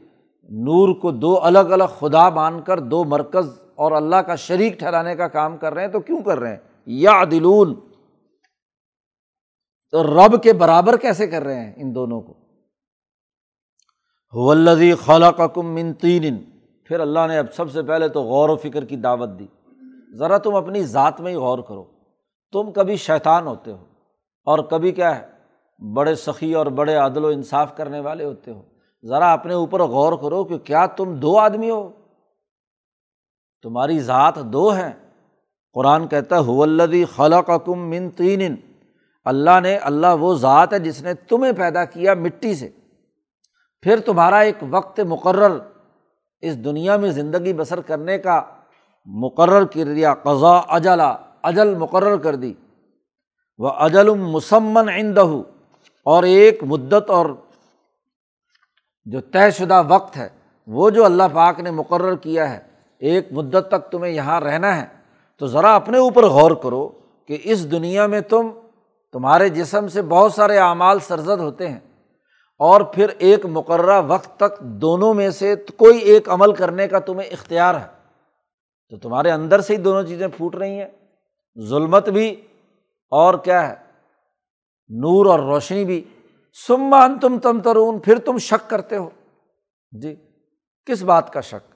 [0.49, 5.15] نور کو دو الگ الگ خدا مان کر دو مرکز اور اللہ کا شریک ٹھہرانے
[5.15, 7.73] کا کام کر رہے ہیں تو کیوں کر رہے ہیں؟ یا دلون
[9.91, 12.33] تو رب کے برابر کیسے کر رہے ہیں ان دونوں کو؟
[14.31, 16.37] ولدی خلا کا کم من تین
[16.85, 19.47] پھر اللہ نے اب سب سے پہلے تو غور و فکر کی دعوت دی۔
[20.15, 21.85] ذرا تم اپنی ذات میں ہی غور کرو۔
[22.51, 23.85] تم کبھی شیطان ہوتے ہو
[24.43, 25.27] اور کبھی کیا ہے،
[25.93, 28.61] بڑے سخی اور بڑے عدل و انصاف کرنے والے ہوتے ہو۔
[29.05, 31.89] ذرا اپنے اوپر غور کرو کہ کیا تم دو آدمی ہو۔
[33.61, 34.93] تمہاری ذات دو ہیں۔
[35.73, 38.55] قرآن کہتا ہے ہولدی خلا کا کم من تین
[39.23, 42.69] اللہ نے، اللہ وہ ذات ہے جس نے تمہیں پیدا کیا مٹی سے۔
[43.81, 45.59] پھر تمہارا ایک وقت مقرر،
[46.41, 48.41] اس دنیا میں زندگی بسر کرنے کا
[49.05, 52.53] مقرر کر دیا۔ قضا اجلا، اجل مقرر کر دی۔
[53.57, 55.25] وہ اجل مسمن عندہ
[56.03, 57.25] اور ایک مدت اور
[59.05, 60.29] جو طے شدہ وقت ہے،
[60.67, 62.59] وہ جو اللہ پاک نے مقرر کیا ہے۔
[62.99, 64.87] ایک مدت تک تمہیں یہاں رہنا ہے۔
[65.37, 66.89] تو ذرا اپنے اوپر غور کرو
[67.27, 68.49] کہ اس دنیا میں تم
[69.11, 71.79] تمہارے جسم سے بہت سارے اعمال سرزد ہوتے ہیں
[72.57, 77.29] اور پھر ایک مقررہ وقت تک دونوں میں سے کوئی ایک عمل کرنے کا تمہیں
[77.29, 77.87] اختیار ہے۔
[78.89, 80.87] تو تمہارے اندر سے ہی دونوں چیزیں پھوٹ رہی ہیں۔
[81.61, 82.41] ظلمت بھی
[83.11, 83.73] اور کیا ہے؟
[84.89, 86.03] نور اور روشنی بھی۔
[86.67, 89.09] سمان تم تم ترون پھر تم شک کرتے ہو۔
[89.91, 90.15] جی
[90.85, 91.73] کس بات کا شک؟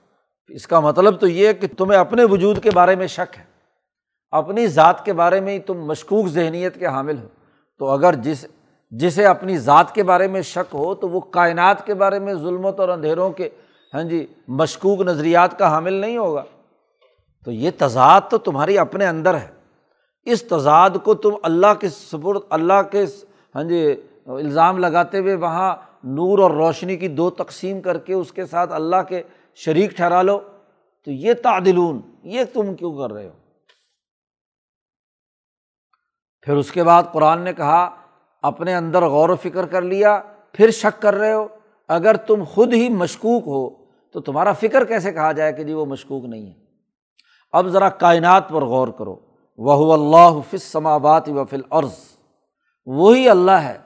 [0.48, 3.53] اس کا مطلب تو یہ کہ تمہیں اپنے وجود کے بارے میں شک ہے۔
[4.34, 7.28] اپنی ذات کے بارے میں ہی تم مشکوک ذہنیت کے حامل ہو۔
[7.78, 8.46] تو اگر جس،
[8.90, 12.80] جسے اپنی ذات کے بارے میں شک ہو، تو وہ کائنات کے بارے میں ظلمت
[12.80, 13.48] اور اندھیروں کے
[13.94, 16.44] ہاں جی مشکوک نظریات کا حامل نہیں ہوگا۔
[17.44, 19.46] تو یہ تضاد تو تمہاری اپنے اندر ہے۔
[20.24, 23.04] اس تضاد کو تم اللہ کے سپرد، اللہ کے
[23.54, 23.94] ہاں جی
[24.26, 28.72] الزام لگاتے ہوئے وہاں نور اور روشنی کی دو تقسیم کر کے اس کے ساتھ
[28.72, 29.22] اللہ کے
[29.54, 30.38] شریک ٹھہرا لو۔
[31.04, 33.43] تو یہ تعدلون، یہ تم کیوں کر رہے ہو؟
[36.44, 37.90] پھر اس کے بعد قرآن نے کہا،
[38.42, 40.20] اپنے اندر غور و فکر کر لیا،
[40.52, 41.48] پھر شک کر رہے ہو۔
[41.88, 45.86] اگر تم خود ہی مشکوک ہو، تو تمہارا فکر کیسے کہا جائے کہ جی وہ
[45.86, 46.52] مشکوک نہیں ہے؟
[47.52, 49.16] اب ذرا کائنات پر غور کرو۔
[49.58, 51.92] وہ اللہ فص سماوات و فل عرض
[52.86, 53.78] وہی اللہ ہے،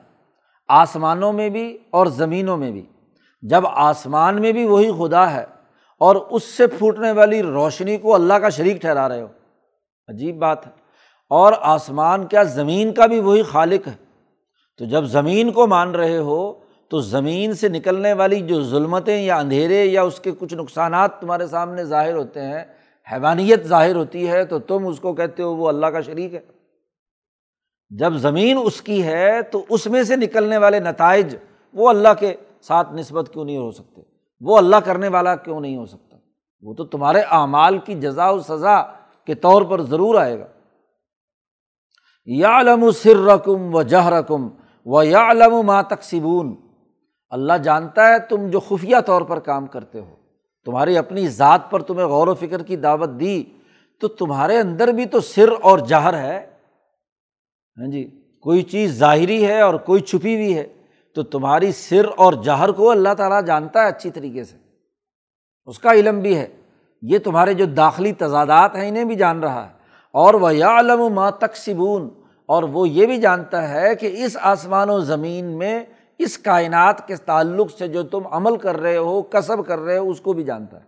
[0.68, 2.86] آسمانوں میں بھی اور زمینوں میں بھی۔
[3.42, 5.44] جب آسمان میں بھی وہی خدا ہے
[5.98, 9.26] اور اس سے پھوٹنے والی روشنی کو اللہ کا شریک ٹھہرا رہے ہو۔
[10.08, 10.87] عجیب بات ہے۔
[11.30, 13.94] اور آسمان کیا زمین کا بھی وہی خالق ہے۔
[14.78, 16.52] تو جب زمین کو مان رہے ہو،
[16.88, 21.46] تو زمین سے نکلنے والی جو ظلمتیں یا اندھیرے یا اس کے کچھ نقصانات تمہارے
[21.46, 22.64] سامنے ظاہر ہوتے ہیں،
[23.12, 26.40] حیوانیت ظاہر ہوتی ہے، تو تم اس کو کہتے ہو وہ اللہ کا شریک ہے۔
[27.90, 31.36] جب زمین اس کی ہے، تو اس میں سے نکلنے والے نتائج
[31.74, 34.02] وہ اللہ کے ساتھ نسبت کیوں نہیں ہو سکتے؟
[34.40, 36.16] وہ اللہ کرنے والا کیوں نہیں ہو سکتا؟
[36.62, 38.82] وہ تو تمہارے اعمال کی جزا و سزا
[39.26, 40.46] کے طور پر ضرور آئے گا۔
[42.30, 44.48] یا علم سر رقم و جہ رقم
[44.84, 46.56] و یا علم ما تقسیبون
[47.30, 50.14] اللہ جانتا ہے تم جو خفیہ طور پر کام کرتے ہو۔
[50.64, 53.44] تمہاری اپنی ذات پر تمہیں غور و فکر کی دعوت دی۔
[54.00, 56.46] تو تمہارے اندر بھی تو سر اور جہر ہے۔
[57.80, 60.66] ہاں جی کوئی چیز ظاہری ہے اور کوئی چھپی ہوئی ہے۔
[61.14, 64.56] تو تمہاری سر اور جہر کو اللہ تعالیٰ جانتا ہے اچھی طریقے سے۔
[65.66, 66.46] اس کا علم بھی ہے۔
[67.02, 69.78] یہ تمہارے جو داخلی تضادات ہیں، انہیں بھی جان رہا ہے۔
[70.12, 72.08] اور وہ یا علم و ماں تقسیبون
[72.48, 75.84] اور وہ یہ بھی جانتا ہے کہ اس آسمان و زمین میں
[76.18, 80.10] اس کائنات کے تعلق سے جو تم عمل کر رہے ہو، کسب کر رہے ہو،
[80.10, 80.82] اس کو بھی جانتا ہے۔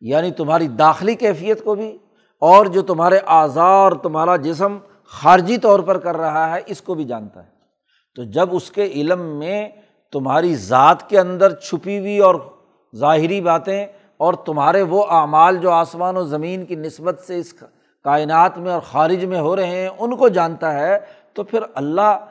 [0.00, 1.98] یعنی تمہاری داخلی کیفیت کو بھی،
[2.40, 7.04] اور جو تمہارے آزار تمہارا جسم خارجی طور پر کر رہا ہے، اس کو بھی
[7.04, 7.48] جانتا ہے۔
[8.16, 9.68] تو جب اس کے علم میں
[10.12, 12.34] تمہاری ذات کے اندر چھپی ہوئی اور
[12.96, 17.54] ظاہری باتیں اور تمہارے وہ اعمال جو آسمان و زمین کی نسبت سے اس
[18.04, 20.98] کائنات میں اور خارج میں ہو رہے ہیں، ان کو جانتا ہے،
[21.32, 22.26] تو پھر اللہ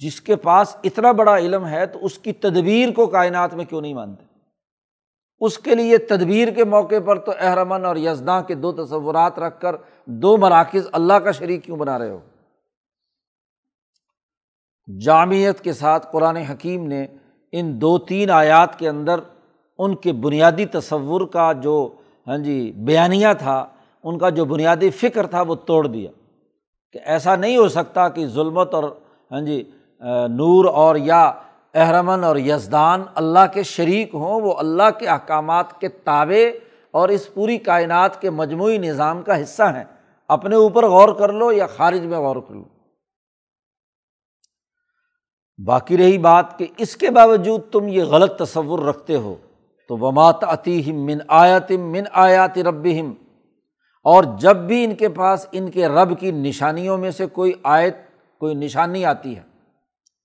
[0.00, 3.80] جس کے پاس اتنا بڑا علم ہے، تو اس کی تدبیر کو کائنات میں کیوں
[3.80, 4.24] نہیں مانتے؟
[5.40, 9.60] اس کے لیے تدبیر کے موقع پر تو احرمن اور یزداں کے دو تصورات رکھ
[9.60, 12.18] کر دو مراکز اللہ کا شریک کیوں بنا رہے ہو؟
[14.88, 17.06] جامعت کے ساتھ قرآن حکیم نے
[17.52, 19.20] ان دو تین آیات کے اندر
[19.78, 21.94] ان کے بنیادی تصور کا جو
[22.26, 23.66] ہاں جی بیانیہ تھا
[24.04, 26.10] ان کا جو بنیادی فکر تھا وہ توڑ دیا
[26.92, 28.84] کہ ایسا نہیں ہو سکتا کہ ظلمت اور
[29.30, 29.62] ہاں جی
[30.28, 31.32] نور اور یا
[31.74, 36.48] احرمن اور یزدان اللہ کے شریک ہوں، وہ اللہ کے احکامات کے تابع
[36.90, 39.84] اور اس پوری کائنات کے مجموعی نظام کا حصہ ہیں۔
[40.28, 42.64] اپنے اوپر غور کر لو یا خارج میں غور کر لو۔
[45.58, 49.34] باقی رہی بات کہ اس کے باوجود تم یہ غلط تصور رکھتے ہو۔
[49.88, 52.86] تو ومات عتیم من آیاتم من آیات رب
[54.02, 57.96] اور جب بھی ان کے پاس ان کے رب کی نشانیوں میں سے کوئی آیت،
[58.38, 59.42] کوئی نشانی آتی ہے۔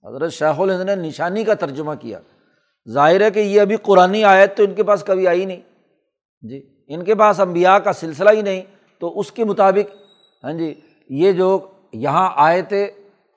[0.07, 2.19] حضرت شیخ الہند نے نشانی کا ترجمہ کیا۔
[2.89, 5.61] ظاہر ہے کہ یہ ابھی قرآن آیت تو ان کے پاس کبھی آئی نہیں۔
[6.41, 8.61] جی ان کے پاس امبیا کا سلسلہ ہی نہیں،
[8.99, 9.95] تو اس کے مطابق
[10.43, 10.73] ہاں جی
[11.09, 11.59] یہ جو
[11.93, 12.91] یہاں آئے تھے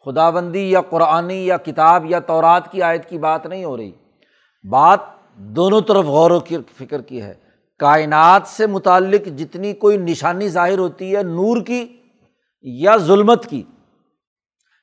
[0.04, 3.92] خدا بندی یا قرآنی یا کتاب یا تورات کی آیت کی بات نہیں ہو رہی۔
[4.70, 5.00] بات
[5.36, 6.38] دونوں طرف غور و
[6.78, 7.47] فکر کی ہے۔
[7.80, 11.84] کائنات سے متعلق جتنی کوئی نشانی ظاہر ہوتی ہے نور کی
[12.62, 13.62] یا ظلمت کی،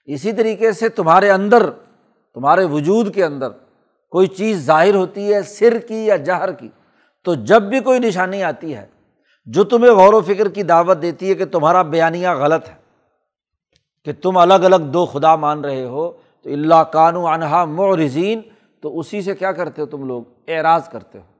[0.07, 1.69] اسی طریقے سے تمہارے اندر،
[2.35, 3.49] تمہارے وجود کے اندر
[4.13, 6.69] کوئی چیز ظاہر ہوتی ہے سر کی یا جہر کی۔
[7.25, 8.85] تو جب بھی کوئی نشانی آتی ہے،
[9.47, 12.75] جو تمہیں غور و فکر کی دعوت دیتی ہے کہ تمہارا بیانیہ غلط ہے،
[14.05, 16.11] کہ تم الگ الگ دو خدا مان رہے ہو،
[16.45, 18.41] تو اللہ کانو انہا معرزین
[18.83, 21.34] تو اسی سے کیا کرتے ہو تم لوگ؟ اعراض کرتے ہو۔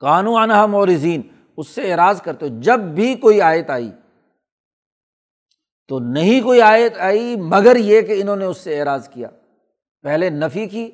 [0.00, 1.22] کانو انہا مورزین،
[1.56, 3.92] اس سے اعراض کرتے ہو جب بھی کوئی آیت آئی۔
[5.88, 9.28] تو نہیں کوئی آیت آئی، مگر یہ کہ انہوں نے اس سے اعراض کیا۔
[10.02, 10.90] پہلے نفی کی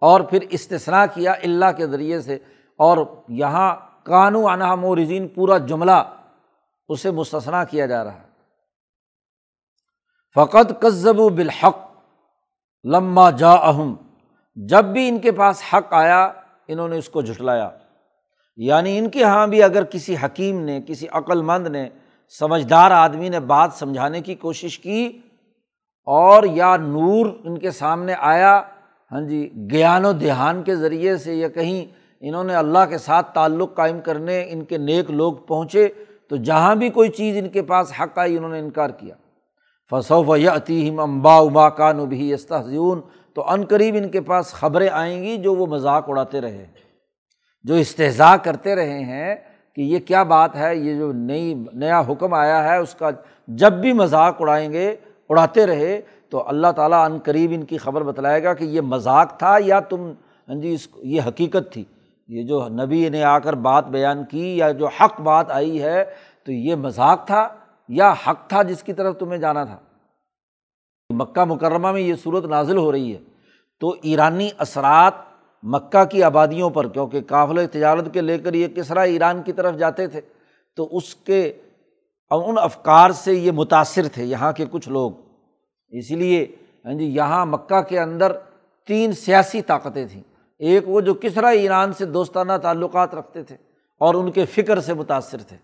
[0.00, 2.38] اور پھر استثنا کیا اللہ کے ذریعے سے۔
[2.76, 6.14] اور یہاں کانو انہا مورزین پورا جملہ
[6.88, 8.34] اسے مستثنا کیا جا رہا۔ ہے
[10.34, 11.78] فقط کذب و بالحق
[12.84, 13.96] لمہ جا اہم
[14.54, 16.32] جب بھی ان کے پاس حق آیا،
[16.68, 17.70] انہوں نے اس کو جھٹلایا۔
[18.56, 21.88] یعنی ان کے یہاں بھی اگر کسی حکیم نے، کسی عقل مند نے،
[22.38, 25.18] سمجھدار آدمی نے بات سمجھانے کی کوشش کی
[26.06, 28.62] اور یا نور ان کے سامنے آیا
[29.12, 31.84] ہاں جی گیان و دھیان کے ذریعے سے یا کہیں
[32.20, 35.88] انہوں نے اللہ کے ساتھ تعلق قائم کرنے ان کے نیک لوگ پہنچے،
[36.30, 39.14] تو جہاں بھی کوئی چیز ان کے پاس حق آئی، انہوں نے انکار کیا۔
[39.90, 43.00] فصوف یا عتیم امبا ابا کا نبی استحزون
[43.34, 46.66] تو عن قریب ان کے پاس خبریں آئیں گی جو وہ مذاق اڑاتے رہے۔
[47.64, 49.36] جو استحضاء کرتے رہے ہیں
[49.76, 53.10] کہ یہ کیا بات ہے، یہ جو نئی، نیا حکم آیا ہے، اس کا
[53.48, 54.96] جب بھی مذاق اڑائیں گے،
[55.28, 59.38] اڑاتے رہے، تو اللہ تعالیٰ عن قریب ان کی خبر بتلائے گا کہ یہ مذاق
[59.38, 60.12] تھا یا تم
[60.48, 61.84] ہاں جی اس، یہ حقیقت تھی۔
[62.28, 66.04] یہ جو نبی نے آ کر بات بیان کی یا جو حق بات آئی ہے،
[66.44, 67.48] تو یہ مذاق تھا
[67.88, 69.76] یا حق تھا جس کی طرف تمہیں جانا تھا؟
[71.10, 73.18] مکہ مکرمہ میں یہ صورت نازل ہو رہی ہے۔
[73.80, 75.12] تو ایرانی اثرات
[75.64, 79.76] مکہ کی آبادیوں پر، کیونکہ قافل تجارت کے لے کر یہ کسرا ایران کی طرف
[79.76, 80.20] جاتے تھے،
[80.76, 81.52] تو اس کے
[82.30, 85.12] ان افکار سے یہ متاثر تھے، یہاں کے کچھ لوگ۔
[85.88, 86.46] اسی لیے
[86.84, 88.32] ہاں جی یہاں مکہ کے اندر
[88.86, 90.22] تین سیاسی طاقتیں تھیں۔
[90.58, 93.56] ایک وہ جو کسرا ایران سے دوستانہ تعلقات رکھتے تھے
[94.00, 95.56] اور ان کے فکر سے متاثر تھے۔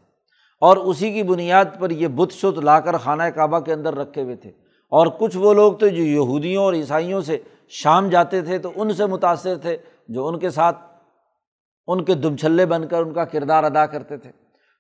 [0.61, 4.23] اور اسی کی بنیاد پر یہ بت شت لا کر خانہ کعبہ کے اندر رکھے
[4.23, 4.51] ہوئے تھے۔
[4.89, 8.93] اور کچھ وہ لوگ تھے جو یہودیوں اور عیسائیوں سے شام جاتے تھے، تو ان
[8.93, 9.77] سے متاثر تھے۔
[10.11, 10.79] جو ان کے ساتھ
[11.87, 14.31] ان کے دم چھلے بن کر ان کا کردار ادا کرتے تھے۔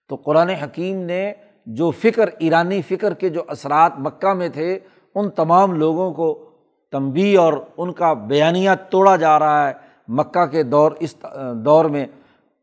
[0.09, 1.33] تو قرآن حکیم نے
[1.67, 4.79] جو فکر، ایرانی فکر کے جو اثرات مکہ میں تھے،
[5.15, 6.50] ان تمام لوگوں کو
[6.92, 9.73] تنبی اور ان کا بیانیہ توڑا جا رہا ہے۔
[10.09, 11.17] مکہ کے دور اس
[11.54, 12.07] دور میں۔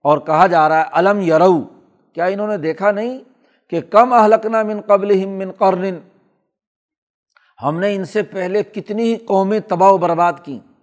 [0.02, 1.62] اور کہا جا رہا ہے علم یرو۔
[2.14, 3.20] کیا انہوں نے دیکھا نہیں
[3.70, 5.96] کہ کم اہلکنا من قبل من قرن؟
[7.64, 10.77] ہم نے ان سے پہلے کتنی ہی قومیں تباہ و برباد کیں۔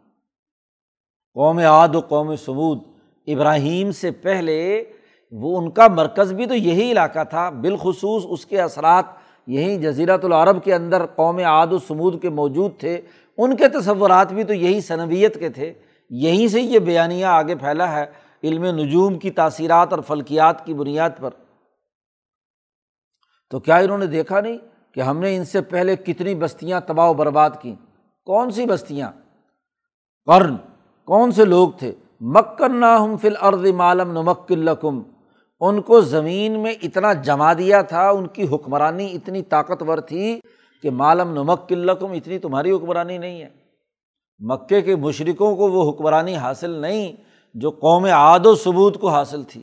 [1.35, 2.79] قوم عاد و قوم سمود
[3.27, 4.85] ابراہیم سے پہلے
[5.33, 9.05] وہ ان کا مرکز بھی تو یہی علاقہ تھا، بالخصوص اس کے اثرات
[9.47, 13.01] یہیں جزیرت العرب کے اندر قوم عاد و سمود کے موجود تھے۔
[13.39, 15.73] ان کے تصورات بھی تو یہی صنویت کے تھے۔
[16.11, 18.07] یہیں سے یہ بیانیہ آگے پھیلا ہے
[18.45, 21.31] علم نجوم کی تاثیرات اور فلکیات کی بنیاد پر۔
[23.51, 24.59] تو کیا انہوں نے دیکھا نہیں
[24.93, 27.75] کہ ہم نے ان سے پہلے کتنی بستیاں تباہ و برباد کیں؟
[28.25, 29.13] کون سی بستیاں؟
[30.27, 30.57] قرن۔
[31.09, 31.93] کون سے لوگ تھے؟
[32.35, 35.01] مکن نہ ہم فل ارد مالم نمک القم
[35.61, 40.39] ان کو زمین میں اتنا جما دیا تھا، ان کی حکمرانی اتنی طاقتور تھی
[40.85, 43.49] کہ مالم نمک القم اتنی تمہاری حکمرانی نہیں ہے۔
[44.41, 47.13] مکے کے مشرقوں کو وہ حکمرانی حاصل نہیں
[47.55, 49.63] جو قوم عاد و ثبوت کو حاصل تھی،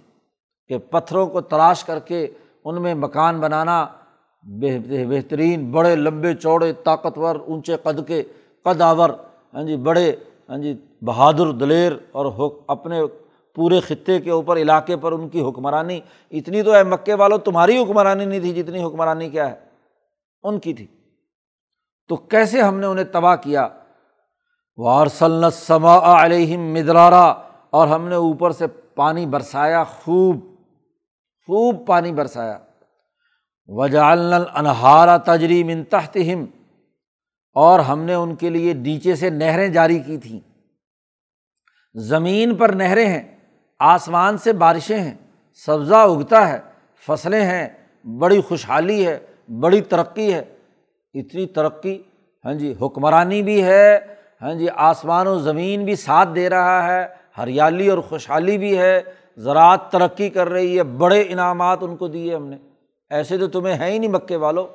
[0.69, 2.27] کہ پتھروں کو تلاش کر کے
[2.65, 3.85] ان میں مکان بنانا
[4.45, 8.21] بہترین، بڑے، لمبے، چوڑے، طاقتور، اونچے قد کے
[8.65, 9.09] قد آور
[9.53, 10.11] ہاں جی بڑے
[10.49, 10.73] ہاں جی
[11.05, 13.01] بہادر دلیر اور اپنے
[13.55, 15.99] پورے خطے کے اوپر علاقے پر ان کی حکمرانی۔
[16.31, 19.55] اتنی تو ہے مکے والوں تمہاری حکمرانی نہیں تھی جتنی حکمرانی کیا ہے۔
[20.43, 20.87] ان کی تھی۔
[22.07, 23.67] تو کیسے ہم نے انہیں تباہ کیا؟
[24.77, 27.33] وارسل سما علیہم مدرارا،
[27.69, 30.35] اور ہم نے اوپر سے پانی برسایا، خوب
[31.47, 32.57] خوب پانی برسایا۔
[33.67, 36.45] وجال انہارا تجری من تحتہم
[37.53, 40.50] اور ہم نے ان کے لیے نیچے سے نہریں جاری کی تھیں۔
[41.95, 43.35] زمین پر نہریں ہیں،
[43.79, 45.13] آسمان سے بارشیں ہیں،
[45.65, 46.59] سبزہ اگتا ہے،
[47.07, 47.67] فصلیں ہیں،
[48.19, 49.19] بڑی خوشحالی ہے،
[49.59, 50.43] بڑی ترقی ہے۔
[51.13, 52.01] اتنی ترقی
[52.45, 53.99] ہاں جی حکمرانی بھی ہے
[54.41, 59.01] ہاں جی آسمان و زمین بھی ساتھ دے رہا ہے، ہریالی اور خوشحالی بھی ہے،
[59.37, 62.57] زراعت ترقی کر رہی ہے، بڑے انعامات ان کو دیے ہم نے۔
[63.09, 64.67] ایسے تو تمہیں ہے ہی نہیں مکے والو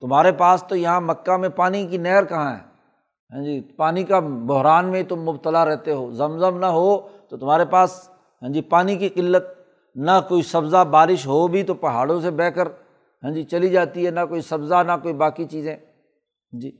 [0.00, 2.71] تمہارے پاس تو یہاں مکہ میں پانی کی نہر کہاں ہے؟
[3.32, 7.36] ہاں جی پانی کا بحران میں تم مبتلا رہتے ہو زم زم نہ ہو تو
[7.36, 8.08] تمہارے پاس
[8.42, 9.44] ہاں جی پانی کی قلت،
[9.96, 12.68] نہ کوئی سبزہ بارش ہو بھی تو پہاڑوں سے بہہ کر
[13.22, 15.76] ہاں جی چلی جاتی ہے، نہ کوئی سبزہ، نہ کوئی باقی چیزیں۔
[16.52, 16.70] جی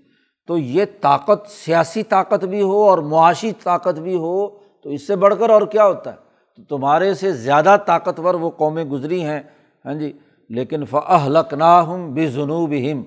[0.46, 4.48] تو یہ طاقت سیاسی طاقت بھی ہو اور معاشی طاقت بھی ہو
[4.82, 6.16] تو اس سے بڑھ کر اور کیا ہوتا ہے؟
[6.56, 9.40] تو تمہارے سے زیادہ طاقتور وہ قومیں گزری ہیں
[9.84, 10.12] ہاں جی
[10.48, 13.02] لیکن فلق نا ہم بے جنوب ہم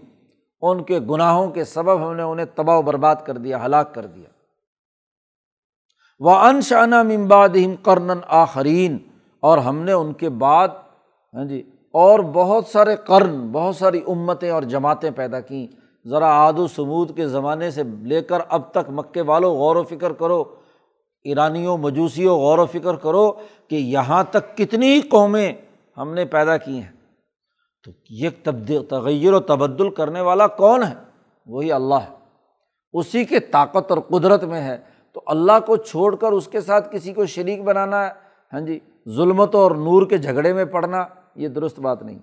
[0.69, 4.05] ان کے گناہوں کے سبب ہم نے انہیں تباہ و برباد کر دیا، ہلاک کر
[4.05, 4.29] دیا۔
[6.19, 8.97] وہ انشانہ ممباد ہم کرن آخرین
[9.39, 10.67] اور ہم نے ان کے بعد
[11.33, 15.67] ہاں جی اور بہت سارے قرن، بہت ساری امتیں اور جماعتیں پیدا کیں۔
[16.07, 19.83] ذرا آد و سمود کے زمانے سے لے کر اب تک مکے والوں، غور و
[19.83, 20.43] فکر کرو۔
[21.23, 23.31] ایرانیوں، مجوسیوں، غور و فکر کرو
[23.67, 25.53] کہ یہاں تک کتنی قومیں
[25.97, 26.91] ہم نے پیدا کی ہیں۔
[27.85, 30.93] تو یہ تبدیل تغیر و تبدل کرنے والا کون ہے؟
[31.45, 32.15] وہی اللہ ہے۔
[32.93, 34.77] اسی کے طاقت اور قدرت میں ہے۔
[35.13, 38.11] تو اللہ کو چھوڑ کر اس کے ساتھ کسی کو شریک بنانا ہے؟
[38.53, 38.79] ہاں جی
[39.09, 41.05] ظلمت اور نور کے جھگڑے میں پڑھنا
[41.35, 42.19] یہ درست بات نہیں۔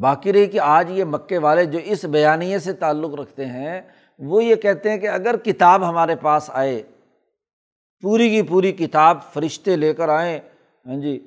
[0.00, 3.80] باقی رہی کہ آج یہ مکے والے جو اس بیانیے سے تعلق رکھتے ہیں،
[4.18, 6.82] وہ یہ کہتے ہیں کہ اگر کتاب ہمارے پاس آئے،
[8.02, 10.40] پوری کی پوری کتاب فرشتے لے کر آئیں
[10.86, 11.26] ہاں جی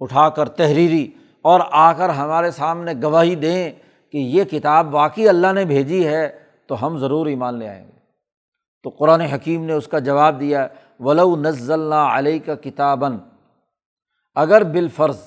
[0.00, 1.10] اٹھا کر تحریری
[1.44, 3.70] اور آ کر ہمارے سامنے گواہی دیں
[4.12, 7.92] کہ یہ کتاب واقعی اللہ نے بھیجی ہے، تو ہم ضرور ایمان لے آئیں گے۔
[8.84, 10.66] تو قرآن حکیم نے اس کا جواب دیا،
[11.00, 13.16] ولو نزل علیہ کا کتاباً۔
[14.36, 15.20] اگر بالفرض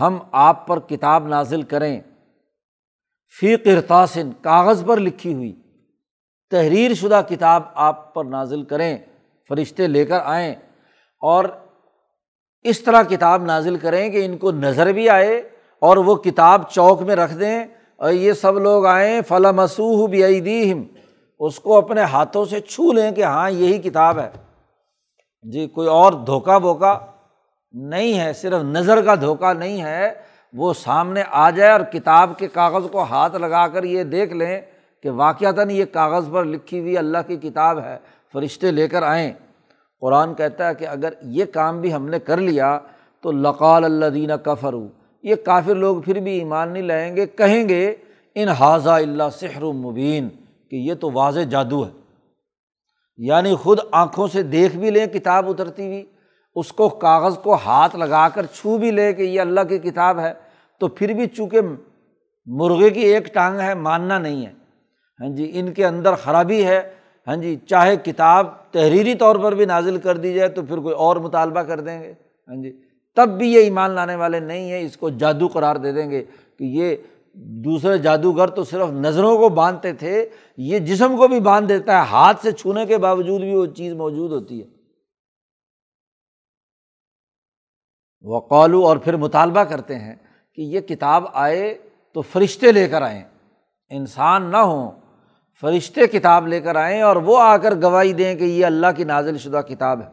[0.00, 2.00] ہم آپ پر کتاب نازل کریں،
[3.34, 5.52] فی قرطاسن کاغذ پر لکھی ہوئی،
[6.52, 8.96] تحریر شدہ کتاب آپ پر نازل کریں،
[9.50, 10.54] فرشتے لے کر آئیں،
[11.22, 11.44] اور
[12.62, 15.48] اس طرح کتاب نازل کریں کہ ان کو نظر بھی آئے
[15.78, 17.64] اور وہ کتاب چوک میں رکھ دیں۔
[17.96, 20.72] اور یہ سب لوگ آئیں فلاں مسوح بھی
[21.38, 24.30] اس کو اپنے ہاتھوں سے چھو لیں کہ ہاں یہی کتاب ہے۔
[25.42, 26.98] جی کوئی اور دھوکہ بوکا
[27.72, 30.12] نہیں ہے، صرف نظر کا دھوکہ نہیں ہے۔
[30.52, 34.60] وہ سامنے آ جائے اور کتاب کے کاغذ کو ہاتھ لگا کر یہ دیکھ لیں
[35.02, 37.98] کہ واقعتاً یہ کاغذ پر لکھی ہوئی اللہ کی کتاب ہے۔
[38.32, 39.32] فرشتے لے کر آئیں۔
[40.00, 42.78] قرآن کہتا ہے کہ اگر یہ کام بھی ہم نے کر لیا
[43.20, 44.74] تو لقال اللہ دینہ کفر
[45.22, 47.94] یہ کافر لوگ پھر بھی ایمان نہیں لائیں گے، کہیں گے
[48.34, 50.28] ان حاضہ اللہ سحر مبین،
[50.70, 51.90] کہ یہ تو واضح جادو ہے۔
[53.16, 56.04] یعنی خود آنکھوں سے دیکھ بھی لیں کتاب اترتی ہوئی،
[56.54, 60.18] اس کو کاغذ کو ہاتھ لگا کر چھو بھی لے کہ یہ اللہ کی کتاب
[60.18, 60.32] ہے،
[60.78, 61.60] تو پھر بھی چونکہ
[62.46, 64.52] مرغے کی ایک ٹانگ ہے، ماننا نہیں ہے۔
[65.20, 69.64] ہاں جی ان کے اندر خرابی ہے ہاں جی چاہے کتاب تحریری طور پر بھی
[69.64, 72.12] نازل کر دی جائے تو پھر کوئی اور مطالبہ کر دیں گے۔
[72.48, 72.72] ہاں جی
[73.16, 76.24] تب بھی یہ ایمان لانے والے نہیں ہیں، اس کو جادو قرار دے دیں گے
[76.58, 76.96] کہ یہ
[77.64, 82.06] دوسرے جادوگر تو صرف نظروں کو باندھتے تھے، یہ جسم کو بھی باندھ دیتا ہے،
[82.06, 84.66] ہاتھ سے چھونے کے باوجود بھی وہ چیز موجود ہوتی ہے۔
[88.22, 90.14] وقالو اور پھر مطالبہ کرتے ہیں
[90.54, 91.74] کہ یہ کتاب آئے
[92.12, 93.22] تو فرشتے لے کر آئیں،
[93.90, 94.90] انسان نہ ہوں۔
[95.60, 99.04] فرشتے کتاب لے کر آئیں اور وہ آ کر گواہی دیں کہ یہ اللہ کی
[99.04, 100.06] نازل شدہ کتاب ہے۔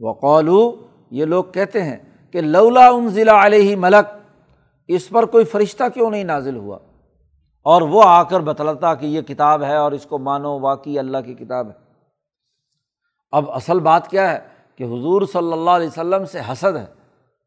[0.00, 0.76] وہ قولو
[1.10, 1.96] یہ لوگ کہتے ہیں
[2.32, 4.18] کہ لولا ان ضلع علیہ ملک،
[4.88, 6.78] اس پر کوئی فرشتہ کیوں نہیں نازل ہوا؟
[7.62, 11.18] اور وہ آ کر بتلاتا کہ یہ کتاب ہے اور اس کو مانو، واقعی اللہ
[11.18, 11.72] کی کتاب ہے۔
[13.30, 14.38] اب اصل بات کیا ہے
[14.76, 16.86] کہ حضور صلی اللہ علیہ وسلم سے حسد ہے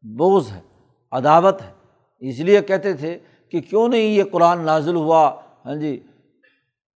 [0.02, 0.60] بوز ہے،
[1.12, 1.72] عداوت ہے۔
[2.18, 3.18] اس لیے کہتے تھے
[3.50, 5.30] کہ کیوں نہیں یہ قرآن نازل ہوا؟
[5.66, 6.00] ہاں جی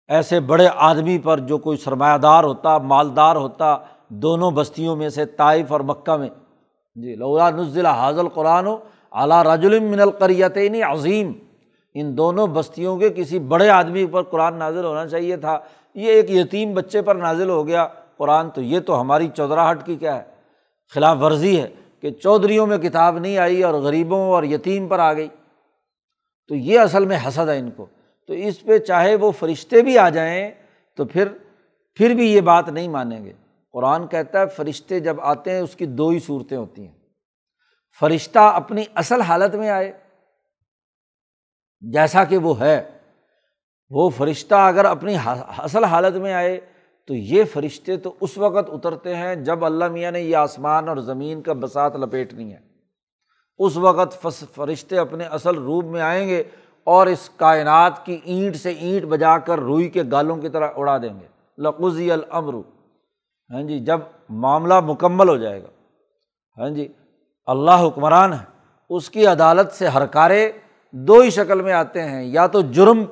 [0.08, 3.76] ایسے بڑے آدمی پر جو کوئی سرمایہ دار ہوتا، مالدار ہوتا،
[4.08, 6.28] دونوں بستیوں میں سے طائف اور مکہ میں۔
[6.94, 8.78] جی لولا نزل حاضل قرآن و
[9.12, 11.32] اعلیٰ رج المن القریتین عظیم۔
[11.94, 15.58] ان دونوں بستیوں کے کسی بڑے آدمی پر قرآن نازل ہونا چاہیے تھا۔
[15.94, 19.96] یہ ایک یتیم بچے پر نازل ہو گیا۔ قرآن تو یہ تو ہماری چودراہٹ کی
[19.96, 20.22] کیا ہے؟
[20.94, 21.68] خلاف ورزی ہے
[22.00, 25.28] کہ چودھریوں میں کتاب نہیں آئی اور غریبوں اور یتیم پر آ گئی۔
[26.48, 27.86] تو یہ اصل میں حسد ہے ان کو۔
[28.26, 30.50] تو اس پہ چاہے وہ فرشتے بھی آ جائیں
[30.96, 31.28] تو پھر
[31.94, 33.32] پھر بھی یہ بات نہیں مانیں گے۔
[33.72, 36.94] قرآن کہتا ہے، فرشتے جب آتے ہیں، اس کی دو ہی صورتیں ہوتی ہیں۔
[38.00, 39.92] فرشتہ اپنی اصل حالت میں آئے،
[41.80, 42.82] جیسا کہ وہ ہے،
[43.90, 45.16] وہ فرشتہ اگر اپنی
[45.58, 46.60] اصل حالت میں آئے
[47.06, 50.96] تو یہ فرشتے تو اس وقت اترتے ہیں جب اللہ میاں نے یہ آسمان اور
[50.96, 52.58] زمین کا بسات لپیٹنی ہے۔
[53.58, 56.42] اس وقت فرشتے اپنے اصل روپ میں آئیں گے
[56.84, 60.98] اور اس کائنات کی اینٹ سے اینٹ بجا کر روئی کے گالوں کی طرح اڑا
[60.98, 61.26] دیں گے۔
[61.58, 62.54] لقوزی العمر
[63.50, 65.68] ہاں جی جب معاملہ مکمل ہو جائے گا۔
[66.58, 66.88] ہاں جی
[67.46, 68.44] اللہ حکمران ہے
[68.90, 70.52] اس کی عدالت سے ہر کارے
[70.92, 73.04] دو ہی شکل میں آتے ہیں۔ یا تو جرم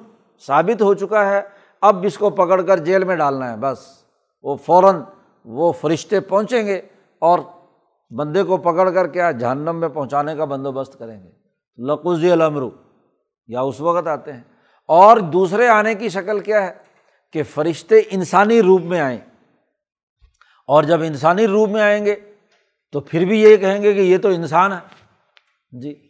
[0.46, 1.42] ثابت ہو چکا ہے،
[1.80, 3.78] اب اس کو پکڑ کر جیل میں ڈالنا ہے، بس۔
[4.42, 4.96] وہ فوراً
[5.44, 6.80] وہ فرشتے پہنچیں گے
[7.18, 7.38] اور
[8.16, 11.30] بندے کو پکڑ کر کیا جہنم میں پہنچانے کا بندوبست کریں گے۔
[11.86, 12.70] لقوزی العمرو
[13.46, 14.40] یا اس وقت آتے ہیں۔
[14.88, 16.72] اور دوسرے آنے کی شکل کیا ہے
[17.32, 19.18] کہ فرشتے انسانی روپ میں آئیں۔
[20.66, 22.16] اور جب انسانی روپ میں آئیں گے
[22.92, 24.78] تو پھر بھی یہ کہیں گے کہ یہ تو انسان ہے۔
[25.80, 26.08] جی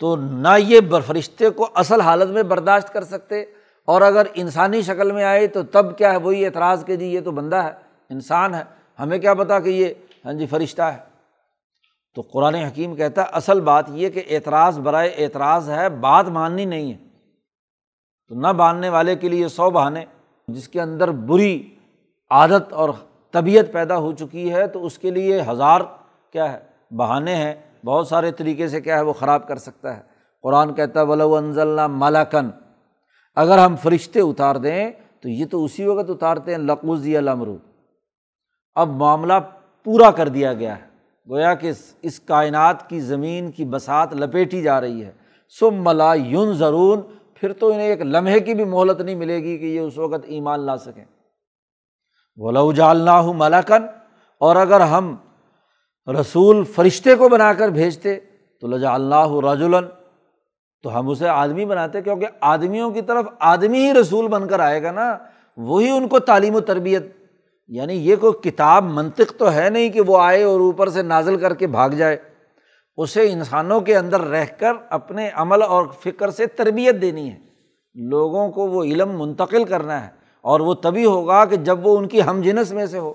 [0.00, 3.44] تو نہ یہ فرشتے کو اصل حالت میں برداشت کر سکتے۔
[3.84, 7.20] اور اگر انسانی شکل میں آئے تو تب کیا ہے؟ وہی اعتراض کہ جی یہ
[7.20, 7.72] تو بندہ ہے،
[8.10, 8.62] انسان ہے۔
[8.98, 11.13] ہمیں کیا پتا کہ یہ ہاں جی فرشتہ ہے۔
[12.14, 16.64] تو قرآن حکیم کہتا ہے، اصل بات یہ کہ اعتراض برائے اعتراض ہے، بات ماننی
[16.64, 16.98] نہیں ہے۔
[18.28, 20.04] تو نہ باندھنے والے کے لیے سو بہانے۔
[20.48, 21.74] جس کے اندر بری
[22.30, 22.90] عادت اور
[23.30, 25.80] طبیعت پیدا ہو چکی ہے، تو اس کے لیے ہزار
[26.32, 26.58] کیا ہے،
[26.96, 27.54] بہانے ہیں۔
[27.84, 30.02] بہت سارے طریقے سے کیا ہے، وہ خراب کر سکتا ہے۔
[30.42, 32.50] قرآن کہتا ہے، ولو انزل ملاکن
[33.36, 34.90] اگر ہم فرشتے اتار دیں،
[35.20, 37.56] تو یہ تو اسی وقت اتارتے ہیں، لقوزی المرو
[38.74, 39.32] اب معاملہ
[39.84, 40.93] پورا کر دیا گیا ہے۔
[41.30, 41.72] گویا کہ
[42.02, 45.12] اس کائنات کی زمین کی بسات لپیٹی جا رہی ہے۔
[45.60, 46.98] سم ملا یون ضرور
[47.34, 50.24] پھر تو انہیں ایک لمحے کی بھی مہلت نہیں ملے گی کہ یہ اس وقت
[50.24, 51.04] ایمان لا سکیں۔
[52.36, 53.86] وہ جالنا ہوں ملاکن
[54.38, 55.16] اور اگر ہم
[56.20, 58.20] رسول فرشتے کو بنا کر بھیجتے
[58.60, 59.84] تو لجا اللہ رجولن
[60.82, 64.82] تو ہم اسے آدمی بناتے کیونکہ آدمیوں کی طرف آدمی ہی رسول بن کر آئے
[64.82, 65.18] گا نا۔
[65.56, 67.02] وہی ان کو تعلیم و تربیت
[67.68, 71.36] یعنی یہ کوئی کتاب منطق تو ہے نہیں کہ وہ آئے اور اوپر سے نازل
[71.36, 72.16] کر کے بھاگ جائے،
[72.96, 77.38] اسے انسانوں کے اندر رہ کر اپنے عمل اور فکر سے تربیت دینی ہے۔
[77.94, 80.10] لوگوں کو وہ علم منتقل کرنا ہے
[80.40, 83.14] اور وہ تبھی ہوگا کہ جب وہ ان کی ہم جنس میں سے ہو۔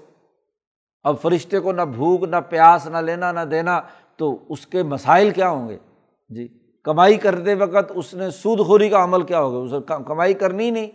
[1.04, 3.82] اب فرشتے کو نہ بھوک، نہ پیاس، نہ لینا، نہ دینا،
[4.18, 5.78] تو اس کے مسائل کیا ہوں گے؟
[6.30, 6.48] جی
[6.84, 10.72] کمائی کرتے وقت اس نے سود خوری کا عمل کیا ہوگا؟ اسے کمائی کرنی ہی
[10.72, 10.88] نہیں،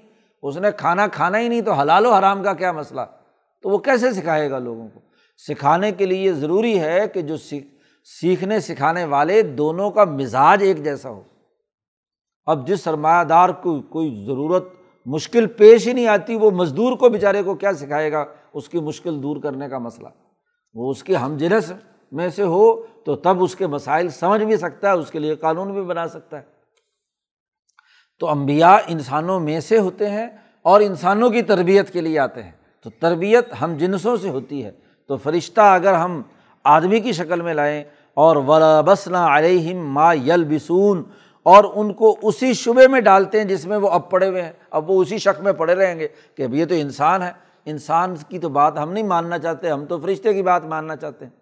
[0.42, 3.00] اس نے کھانا کھانا ہی نہیں تو حلال و حرام کا کیا مسئلہ؟
[3.64, 5.00] تو وہ کیسے سکھائے گا لوگوں کو؟
[5.36, 7.36] سکھانے کے لیے ضروری ہے کہ جو
[8.04, 11.22] سیکھنے، سکھانے والے دونوں کا مزاج ایک جیسا ہو۔
[12.46, 14.64] اب جس سرمایہ دار کو کوئی ضرورت،
[15.06, 18.80] مشکل پیش ہی نہیں آتی، وہ مزدور کو بیچارے کو کیا سکھائے گا؟ اس کی
[18.80, 20.08] مشکل دور کرنے کا مسئلہ۔
[20.74, 21.72] وہ اس کے ہم جنس
[22.12, 25.36] میں سے ہو تو تب اس کے مسائل سمجھ بھی سکتا ہے، اس کے لیے
[25.36, 26.42] قانون بھی بنا سکتا ہے۔
[28.18, 30.26] تو امبیا انسانوں میں سے ہوتے ہیں
[30.62, 34.70] اور انسانوں کی تربیت کے لیے آتے ہیں۔ تو تربیت ہم جنسوں سے ہوتی ہے۔
[35.06, 36.22] تو فرشتہ اگر ہم
[36.64, 41.02] آدمی کی شکل میں لائیں اور وربسنا علیہم ما یل بسون
[41.42, 44.52] اور ان کو اسی شبے میں ڈالتے ہیں جس میں وہ اب پڑے ہوئے ہیں،
[44.70, 47.32] اب وہ اسی شک میں پڑے رہیں گے کہ اب یہ تو انسان ہے۔
[47.64, 51.24] انسان کی تو بات ہم نہیں ماننا چاہتے، ہم تو فرشتے کی بات ماننا چاہتے
[51.24, 51.32] ہیں۔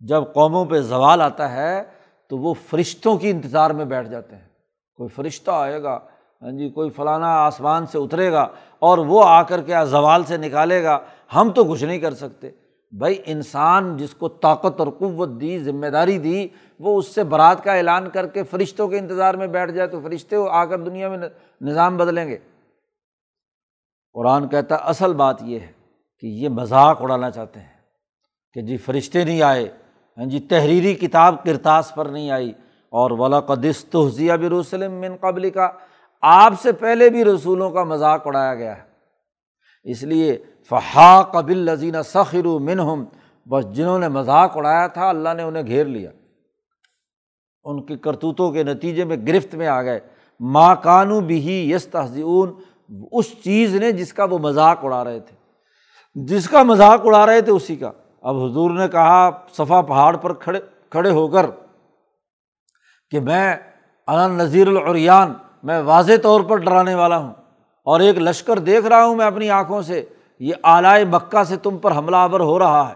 [0.00, 1.82] جب قوموں پہ زوال آتا ہے
[2.28, 4.48] تو وہ فرشتوں کی انتظار میں بیٹھ جاتے ہیں۔
[4.96, 5.98] کوئی فرشتہ آئے گا
[6.42, 8.48] ہاں جی کوئی فلانا آسمان سے اترے گا
[8.82, 10.98] اور وہ آ کر کے زوال سے نکالے گا،
[11.32, 12.50] ہم تو کچھ نہیں کر سکتے۔
[12.92, 16.46] بھائی، انسان جس کو طاقت اور قوت دی، ذمہ داری دی،
[16.80, 20.00] وہ اس سے برات کا اعلان کر کے فرشتوں کے انتظار میں بیٹھ جائے تو
[20.00, 21.18] فرشتے آ کر دنیا میں
[21.60, 22.38] نظام بدلیں گے۔
[24.14, 25.72] قرآن کہتا، اصل بات یہ ہے
[26.22, 27.76] کہ یہ مذاق اڑانا چاہتے ہیں
[28.56, 29.68] کہ جی فرشتے نہیں آئے
[30.18, 32.52] ہاں جی تحریری کتاب کرتاس پر نہیں آئی،
[32.92, 35.68] اور ولاقدستیا بھی رسلم من قبل کا
[36.22, 38.82] آپ سے پہلے بھی رسولوں کا مذاق اڑایا گیا ہے۔
[39.84, 40.38] اس لیے
[40.68, 43.04] فہا قبل لذین سخر منہم
[43.46, 46.10] بس جنہوں نے مذاق اڑایا تھا، اللہ نے انہیں گھیر لیا۔
[47.64, 50.00] ان کی کرتوتوں کے نتیجے میں گرفت میں آ گئے۔
[50.40, 52.52] ماں کانو بھی یس تہذیون
[53.12, 55.36] اس چیز نے جس کا وہ مذاق اڑا رہے تھے۔
[56.14, 57.90] جس کا مذاق اڑا رہے تھے اسی کا۔
[58.20, 60.60] اب حضور نے کہا، صفا پہاڑ پر کھڑے
[60.90, 61.46] کھڑے ہو کر
[63.10, 63.56] کہ میں
[64.06, 67.32] علن نذیر العریان میں واضح طور پر ڈرانے والا ہوں
[67.82, 70.04] اور ایک لشکر دیکھ رہا ہوں میں اپنی آنکھوں سے،
[70.38, 72.94] یہ آلائے مکہ سے تم پر حملہ آور ہو رہا ہے۔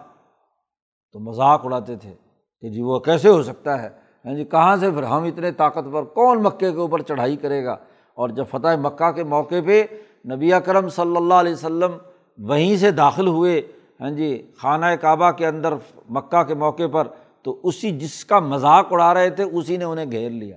[1.13, 2.15] تو مذاق اڑاتے تھے
[2.61, 3.89] کہ جی وہ کیسے ہو سکتا ہے؟
[4.25, 7.77] ہاں جی کہاں سے پھر ہم اتنے طاقتور، کون مکے کے اوپر چڑھائی کرے گا؟
[8.15, 9.83] اور جب فتح مکہ کے موقع پہ
[10.31, 11.93] نبی کرم صلی اللہ علیہ وسلم
[12.39, 13.63] وہیں سے داخل ہوئے
[14.01, 15.75] ہاں جی خانہ کعبہ کے اندر
[16.11, 17.09] مکہ کے موقع پر،
[17.43, 20.57] تو اسی جس کا مذاق اڑا رہے تھے، اسی نے انہیں گھیر لیا۔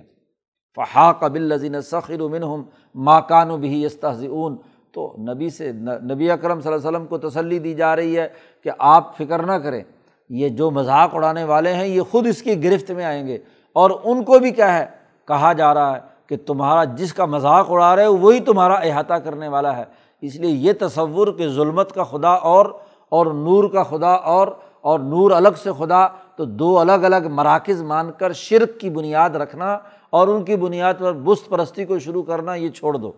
[0.76, 2.62] فہا قبل لذین سخر امن ہم
[2.94, 4.56] ماکان و بھی استحضون
[4.92, 8.28] تو نبی سے نبی اکرم صلی اللہ علیہ وسلم کو تسلی دی جا رہی ہے
[8.64, 9.82] کہ آپ فکر نہ کریں۔
[10.28, 13.38] یہ جو مذاق اڑانے والے ہیں، یہ خود اس کی گرفت میں آئیں گے۔
[13.72, 14.86] اور ان کو بھی کیا ہے؟
[15.28, 19.14] کہا جا رہا ہے کہ تمہارا جس کا مذاق اڑا رہے ہو، وہی تمہارا احاطہ
[19.14, 19.84] کرنے والا ہے۔
[20.20, 22.66] اس لیے یہ تصور کہ ظلمت کا خدا اور
[23.08, 24.48] اور نور کا خدا اور
[24.80, 26.06] اور نور الگ سے خدا،
[26.36, 29.78] تو دو الگ الگ مراکز مان کر شرک کی بنیاد رکھنا
[30.10, 33.12] اور ان کی بنیاد پر بست پرستی کو شروع کرنا، یہ چھوڑ دو۔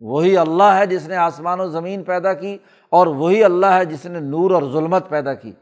[0.00, 2.58] وہی اللہ ہے جس نے آسمان و زمین پیدا کی
[2.90, 5.52] اور وہی اللہ ہے جس نے نور اور ظلمت پیدا کی۔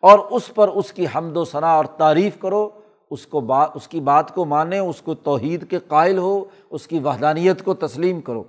[0.00, 2.68] اور اس پر اس کی حمد و ثناء اور تعریف کرو۔
[3.10, 6.86] اس کو بات اس کی بات کو مانیں، اس کو توحید کے قائل ہو، اس
[6.86, 8.44] کی وحدانیت کو تسلیم کرو۔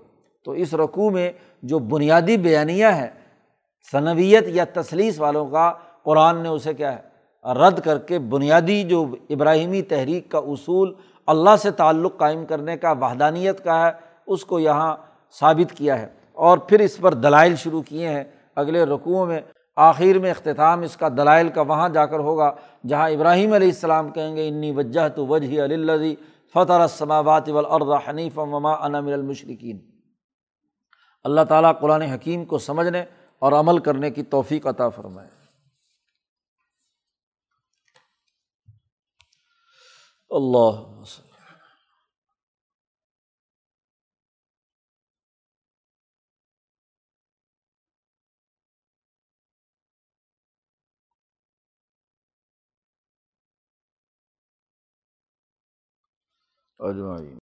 [0.45, 1.31] تو اس رقوع میں
[1.63, 3.09] جو بنیادی بیانیہ ہے
[3.91, 5.73] صنویت یا تسلیس والوں کا،
[6.03, 7.13] قرآن نے اسے کیا ہے؟
[7.53, 10.93] رد کر کے بنیادی جو ابراہیمی تحریک کا اصول
[11.27, 13.91] اللہ سے تعلق قائم کرنے کا، وحدانیت کا ہے،
[14.27, 14.95] اس کو یہاں
[15.39, 18.23] ثابت کیا ہے۔ اور پھر اس پر دلائل شروع کیے ہیں۔
[18.55, 19.41] اگلے رقوع میں،
[19.75, 22.55] آخر میں اختتام اس کا دلائل کا وہاں جا کر ہوگا،
[22.87, 26.15] جہاں ابراہیم علیہ السلام کہیں گے، انی وجہ تو وجہ علی
[26.53, 29.79] فتح السماوات والارض حنیف وما انا من المشرقین
[31.23, 33.03] اللہ تعالیٰ قرآن حکیم کو سمجھنے
[33.39, 35.42] اور عمل کرنے کی توفیق عطا فرمائے۔
[40.33, 40.71] اللہ
[56.79, 57.31] اجمعین